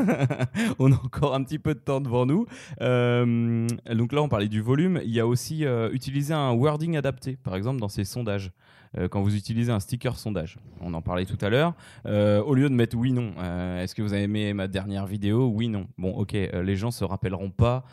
on 0.80 0.92
a 0.94 0.96
encore 0.96 1.36
un 1.36 1.44
petit 1.44 1.60
peu 1.60 1.74
de 1.74 1.80
temps 1.80 2.00
devant 2.00 2.26
nous. 2.26 2.46
Euh, 2.82 3.68
donc 3.94 4.14
là, 4.14 4.22
on 4.22 4.30
parlait 4.30 4.48
du 4.48 4.62
volume. 4.62 5.02
Il 5.04 5.12
y 5.12 5.20
a 5.20 5.28
aussi 5.28 5.66
euh, 5.66 5.90
utiliser 5.92 6.34
un 6.34 6.54
wording 6.54 6.96
adapté, 6.96 7.36
par 7.36 7.56
exemple 7.56 7.82
dans 7.82 7.90
ces 7.90 8.06
sondages. 8.06 8.52
Euh, 8.98 9.08
quand 9.08 9.22
vous 9.22 9.36
utilisez 9.36 9.72
un 9.72 9.80
sticker 9.80 10.18
sondage, 10.18 10.58
on 10.82 10.94
en 10.94 11.02
parlait 11.02 11.26
tout 11.26 11.38
à 11.42 11.50
l'heure, 11.50 11.74
euh, 12.06 12.42
au 12.42 12.56
lieu 12.56 12.70
de 12.70 12.74
mettre 12.74 12.98
oui, 12.98 13.12
non, 13.12 13.34
euh, 13.38 13.84
est-ce 13.84 13.94
que 13.94 14.02
vous 14.02 14.14
avez 14.14 14.24
aimé 14.24 14.54
ma 14.54 14.68
dernière 14.68 15.06
vidéo? 15.06 15.48
Oui, 15.48 15.68
non. 15.68 15.88
Bon, 15.98 16.12
ok, 16.12 16.34
les 16.34 16.76
gens 16.76 16.92
se 16.92 17.04
rappelleront 17.04 17.52
pas 17.52 17.84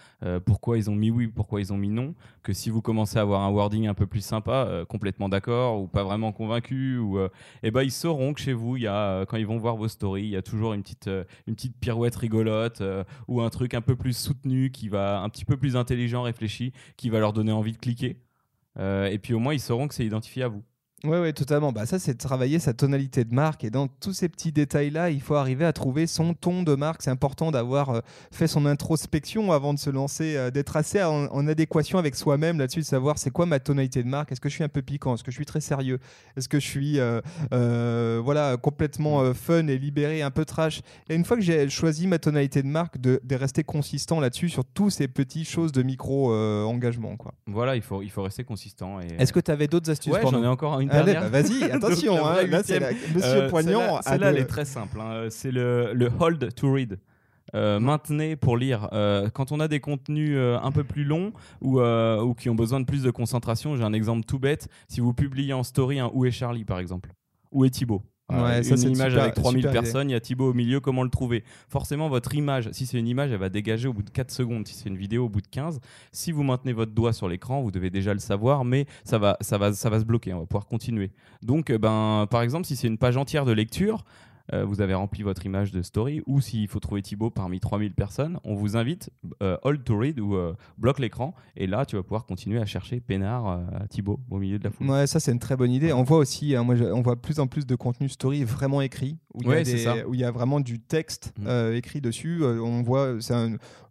pourquoi 0.44 0.78
ils 0.78 0.90
ont 0.90 0.94
mis 0.94 1.10
oui, 1.10 1.28
pourquoi 1.28 1.60
ils 1.60 1.72
ont 1.72 1.76
mis 1.76 1.90
non, 1.90 2.14
que 2.42 2.52
si 2.52 2.70
vous 2.70 2.80
commencez 2.80 3.18
à 3.18 3.22
avoir 3.22 3.42
un 3.42 3.50
wording 3.50 3.86
un 3.86 3.94
peu 3.94 4.06
plus 4.06 4.24
sympa, 4.24 4.84
complètement 4.88 5.28
d'accord 5.28 5.80
ou 5.80 5.86
pas 5.86 6.02
vraiment 6.02 6.32
convaincu, 6.32 6.98
ou 6.98 7.18
eh 7.62 7.70
ben 7.70 7.82
ils 7.82 7.92
sauront 7.92 8.32
que 8.32 8.40
chez 8.40 8.52
vous, 8.52 8.76
y 8.76 8.86
a 8.86 9.26
quand 9.26 9.36
ils 9.36 9.46
vont 9.46 9.58
voir 9.58 9.76
vos 9.76 9.88
stories, 9.88 10.24
il 10.24 10.30
y 10.30 10.36
a 10.36 10.42
toujours 10.42 10.72
une 10.72 10.82
petite 10.82 11.10
une 11.46 11.54
petite 11.54 11.76
pirouette 11.78 12.16
rigolote 12.16 12.82
ou 13.28 13.40
un 13.42 13.50
truc 13.50 13.74
un 13.74 13.80
peu 13.80 13.96
plus 13.96 14.16
soutenu 14.16 14.70
qui 14.70 14.88
va 14.88 15.20
un 15.20 15.28
petit 15.28 15.44
peu 15.44 15.56
plus 15.56 15.76
intelligent, 15.76 16.22
réfléchi, 16.22 16.72
qui 16.96 17.10
va 17.10 17.20
leur 17.20 17.32
donner 17.32 17.52
envie 17.52 17.72
de 17.72 17.78
cliquer. 17.78 18.16
Et 18.78 19.18
puis 19.22 19.34
au 19.34 19.38
moins 19.38 19.54
ils 19.54 19.60
sauront 19.60 19.88
que 19.88 19.94
c'est 19.94 20.06
identifié 20.06 20.44
à 20.44 20.48
vous. 20.48 20.62
Ouais, 21.04 21.20
ouais, 21.20 21.32
totalement. 21.34 21.72
Bah, 21.72 21.84
ça, 21.84 21.98
c'est 21.98 22.14
de 22.14 22.18
travailler 22.18 22.58
sa 22.58 22.72
tonalité 22.72 23.24
de 23.24 23.34
marque. 23.34 23.64
Et 23.64 23.70
dans 23.70 23.86
tous 23.86 24.14
ces 24.14 24.28
petits 24.30 24.50
détails-là, 24.50 25.10
il 25.10 25.20
faut 25.20 25.34
arriver 25.34 25.66
à 25.66 25.72
trouver 25.72 26.06
son 26.06 26.32
ton 26.32 26.62
de 26.62 26.74
marque. 26.74 27.02
C'est 27.02 27.10
important 27.10 27.50
d'avoir 27.50 27.90
euh, 27.90 28.00
fait 28.32 28.46
son 28.46 28.64
introspection 28.64 29.52
avant 29.52 29.74
de 29.74 29.78
se 29.78 29.90
lancer, 29.90 30.36
euh, 30.36 30.50
d'être 30.50 30.74
assez 30.76 31.02
en, 31.02 31.26
en 31.26 31.46
adéquation 31.46 31.98
avec 31.98 32.16
soi-même 32.16 32.58
là-dessus, 32.58 32.80
de 32.80 32.84
savoir 32.86 33.18
c'est 33.18 33.30
quoi 33.30 33.44
ma 33.44 33.60
tonalité 33.60 34.02
de 34.02 34.08
marque. 34.08 34.32
Est-ce 34.32 34.40
que 34.40 34.48
je 34.48 34.54
suis 34.54 34.64
un 34.64 34.70
peu 34.70 34.80
piquant? 34.80 35.14
Est-ce 35.14 35.22
que 35.22 35.30
je 35.30 35.36
suis 35.36 35.44
très 35.44 35.60
sérieux? 35.60 35.98
Est-ce 36.36 36.48
que 36.48 36.58
je 36.58 36.66
suis 36.66 36.98
euh, 36.98 37.20
euh, 37.52 38.20
voilà, 38.24 38.56
complètement 38.56 39.20
euh, 39.20 39.34
fun 39.34 39.66
et 39.66 39.76
libéré, 39.78 40.22
un 40.22 40.30
peu 40.30 40.46
trash? 40.46 40.80
Et 41.10 41.14
une 41.14 41.26
fois 41.26 41.36
que 41.36 41.42
j'ai 41.42 41.68
choisi 41.68 42.06
ma 42.06 42.18
tonalité 42.18 42.62
de 42.62 42.68
marque, 42.68 42.98
de, 42.98 43.20
de 43.22 43.36
rester 43.36 43.64
consistant 43.64 44.18
là-dessus 44.18 44.48
sur 44.48 44.64
tous 44.64 44.88
ces 44.90 45.08
petites 45.08 45.48
choses 45.48 45.72
de 45.72 45.82
micro-engagement. 45.82 47.16
quoi. 47.16 47.34
Voilà, 47.46 47.76
il 47.76 47.82
faut 47.82 48.02
il 48.02 48.10
faut 48.10 48.22
rester 48.22 48.44
consistant. 48.44 48.98
Et... 49.00 49.08
Est-ce 49.18 49.32
que 49.32 49.40
tu 49.40 49.50
avais 49.50 49.66
d'autres 49.68 49.90
astuces 49.90 50.12
ouais, 50.12 50.20
pour 50.22 50.30
j'en 50.30 50.38
nous 50.38 50.44
ai 50.44 50.48
encore 50.48 50.80
une 50.80 50.85
Allez, 50.90 51.12
dernière. 51.12 51.30
bah, 51.30 51.42
vas-y, 51.42 51.64
attention, 51.70 52.16
Donc, 52.16 52.24
hein, 52.26 52.32
vraie 52.32 52.46
là 52.46 52.62
c'est 52.64 52.78
la- 52.80 52.90
Monsieur 52.92 53.22
Euh, 53.42 53.48
Poignant. 53.50 54.00
Celle-là, 54.02 54.30
elle 54.30 54.38
est 54.38 54.44
très 54.46 54.64
simple. 54.64 55.00
hein. 55.00 55.26
C'est 55.30 55.50
le, 55.50 55.92
le 55.94 56.10
hold 56.20 56.54
to 56.54 56.72
read. 56.72 56.98
Euh, 57.54 57.78
maintenez 57.78 58.34
pour 58.34 58.56
lire. 58.56 58.88
Euh, 58.92 59.28
quand 59.30 59.52
on 59.52 59.60
a 59.60 59.68
des 59.68 59.78
contenus 59.78 60.32
euh, 60.34 60.58
un 60.60 60.72
peu 60.72 60.82
plus 60.82 61.04
longs 61.04 61.32
ou, 61.60 61.80
ou 61.80 62.34
qui 62.34 62.50
ont 62.50 62.56
besoin 62.56 62.80
de 62.80 62.84
plus 62.86 63.02
de 63.04 63.10
concentration, 63.10 63.76
j'ai 63.76 63.84
un 63.84 63.92
exemple 63.92 64.24
tout 64.26 64.38
bête. 64.40 64.68
Si 64.88 65.00
vous 65.00 65.12
publiez 65.14 65.52
en 65.52 65.62
story 65.62 66.00
un 66.00 66.10
Où 66.12 66.24
est 66.24 66.32
Charlie 66.32 66.64
par 66.64 66.80
exemple? 66.80 67.10
Où 67.52 67.64
est 67.64 67.70
Thibaut? 67.70 68.02
Ouais, 68.28 68.62
ça, 68.64 68.74
une 68.74 68.94
image 68.94 69.10
super- 69.12 69.22
avec 69.22 69.34
3000 69.34 69.62
super 69.62 69.70
idée. 69.70 69.80
personnes, 69.80 70.10
il 70.10 70.12
y 70.12 70.16
a 70.16 70.20
Thibaut 70.20 70.50
au 70.50 70.52
milieu, 70.52 70.80
comment 70.80 71.04
le 71.04 71.10
trouver? 71.10 71.44
Forcément, 71.68 72.08
votre 72.08 72.34
image, 72.34 72.68
si 72.72 72.84
c'est 72.84 72.98
une 72.98 73.06
image, 73.06 73.30
elle 73.30 73.38
va 73.38 73.48
dégager 73.48 73.86
au 73.86 73.92
bout 73.92 74.02
de 74.02 74.10
4 74.10 74.32
secondes. 74.32 74.66
Si 74.66 74.74
c'est 74.74 74.88
une 74.88 74.96
vidéo, 74.96 75.26
au 75.26 75.28
bout 75.28 75.40
de 75.40 75.46
15. 75.46 75.80
Si 76.10 76.32
vous 76.32 76.42
maintenez 76.42 76.72
votre 76.72 76.92
doigt 76.92 77.12
sur 77.12 77.28
l'écran, 77.28 77.62
vous 77.62 77.70
devez 77.70 77.90
déjà 77.90 78.12
le 78.12 78.18
savoir, 78.18 78.64
mais 78.64 78.86
ça 79.04 79.18
va, 79.18 79.36
ça 79.40 79.58
va, 79.58 79.72
ça 79.72 79.90
va 79.90 80.00
se 80.00 80.04
bloquer. 80.04 80.32
On 80.34 80.40
va 80.40 80.46
pouvoir 80.46 80.66
continuer. 80.66 81.12
Donc, 81.42 81.70
euh, 81.70 81.78
ben, 81.78 82.26
par 82.28 82.42
exemple, 82.42 82.66
si 82.66 82.74
c'est 82.74 82.88
une 82.88 82.98
page 82.98 83.16
entière 83.16 83.44
de 83.44 83.52
lecture, 83.52 84.04
euh, 84.52 84.64
vous 84.64 84.80
avez 84.80 84.94
rempli 84.94 85.22
votre 85.22 85.44
image 85.46 85.72
de 85.72 85.82
story, 85.82 86.22
ou 86.26 86.40
s'il 86.40 86.68
faut 86.68 86.80
trouver 86.80 87.02
Thibaut 87.02 87.30
parmi 87.30 87.60
3000 87.60 87.92
personnes, 87.94 88.38
on 88.44 88.54
vous 88.54 88.76
invite 88.76 89.10
euh, 89.42 89.56
hold 89.62 89.82
to 89.84 89.98
read 89.98 90.20
ou 90.20 90.34
euh, 90.36 90.54
bloque 90.78 90.98
l'écran, 90.98 91.34
et 91.56 91.66
là, 91.66 91.84
tu 91.86 91.96
vas 91.96 92.02
pouvoir 92.02 92.26
continuer 92.26 92.60
à 92.60 92.66
chercher 92.66 93.00
Pénard 93.00 93.48
euh, 93.48 93.58
Thibaut 93.88 94.20
au 94.30 94.38
milieu 94.38 94.58
de 94.58 94.64
la 94.64 94.70
foule. 94.70 94.88
Ouais, 94.90 95.06
ça 95.06 95.20
c'est 95.20 95.32
une 95.32 95.38
très 95.38 95.56
bonne 95.56 95.72
idée. 95.72 95.92
On 95.92 96.02
voit 96.02 96.18
aussi, 96.18 96.54
hein, 96.54 96.62
moi, 96.62 96.74
je- 96.76 96.84
on 96.84 97.02
voit 97.02 97.16
plus 97.20 97.40
en 97.40 97.46
plus 97.46 97.66
de 97.66 97.74
contenu 97.74 98.08
story 98.08 98.44
vraiment 98.44 98.80
écrit, 98.80 99.16
où 99.34 99.40
il 99.42 99.46
y, 99.48 99.50
a 99.52 100.06
Ouais, 100.06 100.16
y 100.18 100.22
vraiment 100.32 100.60
du 100.60 100.78
texte 100.80 101.34
euh, 101.46 101.74
écrit 101.76 102.00
dessus. 102.00 102.42
On 102.44 102.82
voit, 102.82 103.16
c'est 103.20 103.34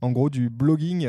en 0.01 0.11
gros 0.11 0.29
du 0.29 0.49
blogging 0.49 1.07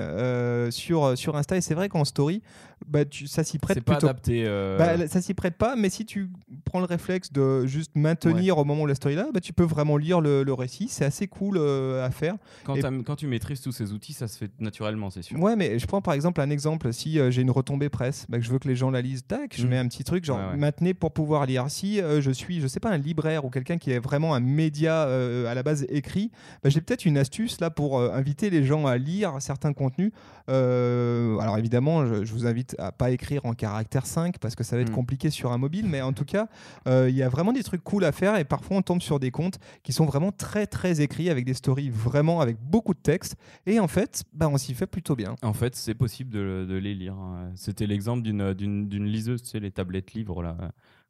sur 0.71 1.17
sur 1.17 1.37
Insta. 1.37 1.57
Et 1.57 1.61
c'est 1.61 1.75
vrai 1.75 1.89
qu'en 1.89 2.05
story, 2.05 2.43
bah, 2.87 3.05
tu- 3.05 3.27
ça 3.27 3.43
s'y 3.45 3.59
prête 3.59 3.81
pas 3.83 3.97
adapté. 3.97 4.45
euh, 4.47 4.77
Bah, 4.79 5.09
ça 5.09 5.21
s'y 5.23 5.33
prête 5.35 5.57
pas, 5.57 5.77
mais 5.77 5.89
si 5.89 6.05
tu 6.05 6.29
prends 6.65 6.79
le 6.81 6.85
réflexe 6.85 7.33
de 7.33 7.65
juste 7.67 7.93
maintenir 7.95 8.59
au 8.59 8.65
moment 8.65 8.83
où 8.83 8.87
la 8.87 8.95
story 8.95 9.15
est 9.15 9.17
là, 9.19 9.29
bah, 9.33 9.41
tu 9.41 9.53
peux 9.53 9.65
vraiment 9.65 9.97
lire 9.97 10.21
le, 10.21 10.43
le 10.43 10.53
récit. 10.53 10.89
C'est 10.89 11.05
assez 11.05 11.27
cool 11.27 11.57
euh, 11.59 12.05
à 12.05 12.11
faire. 12.11 12.35
Quand, 12.65 12.75
Et- 12.77 12.81
t'as- 12.81 12.91
quand 13.05 13.17
tu 13.17 13.27
maîtrises 13.27 13.61
tous 13.61 13.73
ces 13.73 13.93
outils, 13.93 14.13
ça 14.13 14.29
se 14.29 14.37
fait 14.39 14.51
naturellement, 14.61 15.11
c'est 15.11 15.23
sûr. 15.23 15.41
Ouais, 15.41 15.57
mais 15.57 15.79
je 15.79 15.87
prends 15.87 16.03
par 16.03 16.15
exemple 16.15 16.41
un 16.41 16.51
exemple. 16.51 16.93
Si 16.93 17.19
euh, 17.19 17.31
j'ai 17.31 17.43
une 17.43 17.51
retombée 17.51 17.89
presse, 17.89 18.27
bah, 18.29 18.39
que 18.39 18.45
je 18.45 18.51
veux 18.51 18.59
que 18.59 18.69
les 18.69 18.77
gens 18.77 18.91
la 18.91 19.01
lisent, 19.01 19.25
tac, 19.27 19.55
je 19.57 19.67
Mm. 19.67 19.71
mets 19.71 19.79
un 19.79 19.89
petit 19.89 20.05
truc 20.05 20.25
genre 20.25 20.39
Ouais, 20.39 20.51
ouais. 20.53 20.57
maintenez 20.57 20.93
pour 20.95 21.13
pouvoir 21.13 21.47
lire. 21.47 21.65
Si 21.71 22.01
euh, 22.01 22.21
je 22.21 22.31
suis, 22.31 22.61
je 22.61 22.67
sais 22.67 22.81
pas, 22.81 22.91
un 22.91 22.99
libraire 22.99 23.45
ou 23.45 23.51
quelqu'un 23.51 23.79
qui 23.79 23.91
est 23.91 23.99
vraiment 23.99 24.35
un 24.35 24.41
média 24.41 25.03
à 25.05 25.55
la 25.55 25.63
base 25.63 25.87
écrit, 25.89 26.31
bah, 26.63 26.69
j'ai 26.71 26.81
peut-être 26.81 27.05
une 27.07 27.17
astuce 27.19 27.61
là 27.61 27.71
pour 27.71 28.01
inviter 28.03 28.51
les 28.51 28.65
gens 28.65 28.87
à 28.87 28.97
lire 28.99 29.35
certains 29.41 29.73
contenus. 29.73 30.13
Alors 30.49 31.59
évidemment, 31.59 32.07
je, 32.07 32.25
je 32.25 32.33
vous 32.33 32.47
invite 32.47 32.66
à 32.79 32.91
pas 32.93 33.11
écrire 33.11 33.45
en 33.47 33.55
caractère 33.55 34.07
5 34.07 34.39
parce 34.39 34.55
que 34.57 34.65
ça 34.65 34.77
va 34.77 34.83
être 34.83 34.91
Mm. 34.91 34.95
compliqué 34.95 35.31
sur 35.31 35.53
un 35.53 35.59
mobile, 35.59 35.87
mais 35.89 36.01
en 36.03 36.13
tout 36.13 36.25
cas, 36.25 36.49
euh, 36.89 37.09
il 37.09 37.15
y 37.17 37.23
a 37.23 37.29
vraiment 37.29 37.53
des 37.53 37.63
trucs 37.63 37.85
cool 37.85 38.05
à 38.05 38.13
faire 38.13 38.37
et 38.37 38.45
parfois 38.45 38.77
on 38.79 38.83
tombe 38.83 39.01
sur 39.03 39.21
des 39.21 39.31
comptes 39.31 39.59
qui 39.83 39.93
sont 39.93 40.05
vraiment 40.07 40.33
très 40.33 40.67
très 40.67 41.01
écrits 41.01 41.31
avec 41.31 41.45
des 41.45 41.55
stories 41.55 41.91
vraiment 41.91 42.41
avec 42.41 42.57
beaucoup 42.61 42.95
de 42.95 42.99
texte 43.01 43.37
et 43.67 43.79
en 43.81 43.89
fait, 43.89 44.25
bah, 44.33 44.49
on 44.49 44.57
s'y 44.59 44.75
fait 44.75 44.87
plutôt 44.87 45.15
bien. 45.17 45.37
En 45.43 45.53
fait, 45.53 45.75
c'est 45.77 45.95
possible 45.95 46.31
de, 46.31 46.67
de 46.69 46.75
les 46.77 46.95
lire. 46.95 47.15
hein. 47.15 47.51
C'était 47.55 47.87
l'exemple 47.87 48.23
d'une, 48.23 49.07
liseuse, 49.07 49.43
tu 49.43 49.49
sais, 49.49 49.61
les 49.61 49.71
tablettes 49.71 50.15
livres 50.15 50.43
là, 50.43 50.57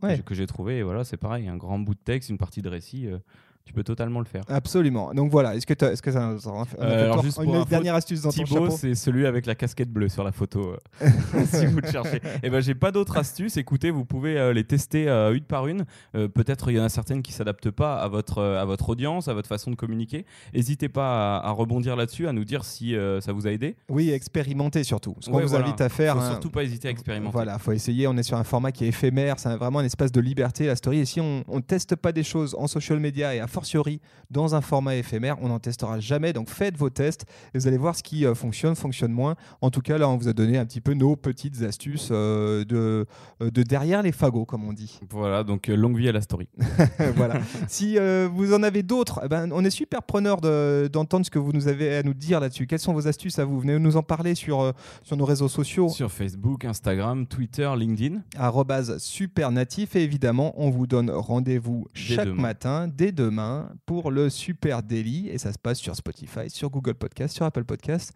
que 0.01 0.07
Ouais. 0.07 0.17
j'ai- 0.17 0.23
que 0.23 0.35
j'ai 0.35 0.47
trouvé. 0.47 0.79
Et 0.79 0.83
voilà, 0.83 1.05
c'est 1.05 1.17
pareil, 1.17 1.49
un 1.49 1.57
grand 1.57 1.79
bout 1.79 1.95
de 1.95 2.01
texte, 2.01 2.29
une 2.29 2.37
partie 2.39 2.61
de 2.63 2.69
récit, 2.69 3.07
euh, 3.07 3.19
tu 3.67 3.73
peux 3.73 3.83
totalement 3.83 4.21
le 4.21 4.27
faire. 4.27 4.45
Absolument. 4.49 5.13
Donc 5.13 5.31
voilà, 5.33 5.57
est-ce 5.57 5.67
que, 5.67 5.75
est-ce 5.85 6.01
que 6.01 6.13
ça, 6.13 6.37
on 6.47 6.65
Euh, 6.81 7.05
alors 7.05 7.23
juste 7.23 7.41
une 7.43 7.65
dernière 7.65 7.97
astuce 7.97 8.23
dans 8.23 8.31
ton 8.31 8.45
Thibaut, 8.45 8.65
chapeau 8.67 8.77
c'est 8.77 8.95
celui 8.95 9.27
avec 9.27 9.45
la 9.45 9.57
casquette 9.57 9.91
bleue 9.91 10.09
sur 10.09 10.23
la 10.23 10.31
photo, 10.31 10.77
euh, 11.03 11.09
si 11.47 11.67
vous 11.67 11.81
le 11.81 11.91
cherchez. 11.91 12.21
Et 12.45 12.49
ben, 12.49 12.61
j'ai 12.61 12.77
pas 12.77 12.93
d'autres 12.93 13.17
astuces. 13.19 13.57
Écoutez, 13.57 13.91
vous 13.91 14.05
pouvez 14.05 14.39
euh, 14.39 14.53
les 14.53 14.63
tester 14.65 15.09
une 15.09 15.41
par 15.41 15.67
une. 15.67 15.85
Peut-être 16.13 16.71
il 16.71 16.77
y 16.77 16.81
en 16.81 16.85
a 16.85 16.89
certaines 16.89 17.23
qui 17.23 17.33
s'adaptent 17.33 17.71
pas 17.71 17.97
à 17.97 18.09
votre, 18.09 18.43
à 18.43 18.65
votre 18.65 18.89
audience, 18.89 19.27
à 19.29 19.35
votre 19.35 19.49
façon 19.49 19.71
de 19.71 19.77
communiquer. 19.77 20.25
N'hésitez 20.55 20.89
pas 20.89 21.39
à, 21.39 21.49
à 21.49 21.51
rebondir 21.51 21.97
là-dessus, 21.97 22.29
à 22.29 22.33
nous 22.33 22.45
dire 22.45 22.65
si 22.65 22.95
ça 23.21 23.33
vous 23.33 23.47
a 23.49 23.51
aidé. 23.51 23.77
Oui, 23.89 24.11
expérimenter 24.11 24.85
surtout. 24.85 25.17
Ce 25.21 25.29
qu'on 25.29 25.37
Ouais, 25.37 25.43
vous 25.43 25.49
voilà. 25.49 25.65
invite 25.67 25.81
à 25.81 25.89
faire. 25.89 26.15
Faut 26.15 26.23
hein, 26.23 26.31
surtout 26.31 26.51
pas 26.51 26.63
hésiter 26.63 26.89
à 26.89 26.93
expérimenter. 26.93 27.33
Voilà, 27.33 27.59
faut 27.59 27.73
essayer. 27.73 28.07
On 28.07 28.17
est 28.17 28.23
sur 28.23 28.37
un 28.37 28.45
format 28.45 28.71
qui 28.73 28.85
est 28.85 28.89
éphémère, 28.89 29.39
c'est 29.39 29.57
vraiment 29.57 29.81
un 29.81 29.85
espace 29.85 30.13
de 30.13 30.21
liberté, 30.21 30.67
la 30.67 30.77
story. 30.77 31.01
Et 31.01 31.05
si 31.05 31.21
on 31.21 31.45
ne 31.53 31.61
teste 31.61 31.97
pas 31.97 32.13
des 32.13 32.23
choses 32.23 32.55
en 32.59 32.67
social 32.69 33.01
media 33.01 33.35
et 33.35 33.41
a 33.41 33.47
fortiori 33.57 34.01
dans 34.31 34.55
un 34.55 34.61
format 34.61 34.97
éphémère, 34.97 35.37
on 35.41 35.49
n'en 35.49 35.59
testera 35.59 35.99
jamais. 35.99 36.35
Donc 36.35 36.51
faites 36.51 36.77
vos 36.77 36.91
tests 36.91 37.25
et 37.55 37.59
vous 37.59 37.67
allez 37.67 37.79
voir 37.79 37.97
ce 37.97 38.03
qui 38.03 38.27
euh, 38.27 38.35
fonctionne, 38.35 38.77
fonctionne 38.77 39.13
moins. 39.13 39.35
En 39.63 39.71
tout 39.71 39.81
cas, 39.81 39.97
là, 39.97 40.11
on 40.11 40.19
vous 40.19 40.29
a 40.29 40.35
donné 40.35 40.59
un 40.59 40.67
petit 40.67 40.83
peu 40.83 40.93
nos 40.93 41.17
petites 41.17 41.63
astuces 41.63 42.11
euh, 42.11 42.65
de, 42.67 43.07
euh, 43.41 43.51
de 43.51 43.63
derrière 43.63 44.03
les 44.03 44.13
fagots, 44.13 44.45
comme 44.45 44.65
on 44.69 44.75
dit. 44.75 45.01
Voilà, 45.11 45.43
donc 45.43 45.69
longue 45.69 45.97
vie 45.97 46.09
à 46.11 46.13
la 46.13 46.21
story. 46.21 46.49
voilà. 47.17 47.41
Si 47.67 47.97
euh, 47.99 48.29
vous 48.31 48.53
en 48.53 48.63
avez 48.63 48.83
d'autres, 48.83 49.21
eh 49.25 49.29
ben, 49.29 49.49
on 49.53 49.65
est 49.65 49.71
super 49.71 50.03
preneur 50.03 50.41
de- 50.43 50.91
d'entendre 50.93 51.25
ce 51.25 51.31
que 51.31 51.39
vous 51.39 51.53
nous 51.53 51.67
avez 51.69 51.97
à 51.97 52.03
nous 52.03 52.15
dire 52.15 52.41
là-dessus. 52.41 52.67
Quelles 52.67 52.79
sont 52.87 52.93
vos 52.93 53.09
astuces 53.09 53.39
à 53.39 53.45
vous? 53.47 53.59
Venez 53.61 53.79
nous 53.79 53.97
en 53.97 54.03
parler 54.03 54.35
sur, 54.35 54.61
euh, 54.61 54.73
sur 55.03 55.17
nos 55.17 55.25
réseaux 55.25 55.49
sociaux. 55.49 55.89
Sur 55.89 56.11
Facebook, 56.13 56.65
Instagram, 56.67 57.27
Twitter, 57.27 57.71
LinkedIn. 57.77 58.21
arrobase 58.37 58.99
super 58.99 59.51
natif 59.51 59.97
et 59.97 60.03
évidemment 60.03 60.53
on 60.57 60.69
vous 60.71 60.87
donne 60.87 61.11
rendez-vous 61.11 61.87
chaque 61.95 62.27
demain. 62.27 62.43
matin 62.43 62.89
dès 63.01 63.13
demain 63.13 63.46
pour 63.87 64.11
le 64.11 64.31
super 64.31 64.83
daily 64.83 65.29
et 65.29 65.39
ça 65.39 65.53
se 65.53 65.59
passe 65.59 65.79
sur 65.79 65.95
Spotify, 65.97 66.49
sur 66.49 66.71
Google 66.71 66.95
Podcast, 66.95 67.35
sur 67.35 67.45
Apple 67.45 67.65
Podcast, 67.65 68.13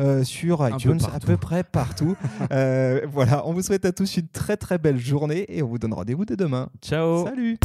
euh, 0.00 0.24
sur 0.24 0.68
peu 0.68 0.74
iTunes, 0.74 1.00
à 1.12 1.20
peu 1.20 1.36
près 1.36 1.64
partout. 1.64 2.16
Euh, 2.52 3.00
voilà, 3.10 3.46
on 3.46 3.52
vous 3.52 3.62
souhaite 3.62 3.84
à 3.84 3.92
tous 3.92 4.16
une 4.16 4.28
très 4.28 4.56
très 4.56 4.78
belle 4.78 4.98
journée 4.98 5.46
et 5.48 5.62
on 5.62 5.68
vous 5.68 5.78
donne 5.78 5.94
rendez-vous 5.94 6.24
dès 6.24 6.36
demain. 6.36 6.68
Ciao 6.82 7.24
Salut 7.24 7.58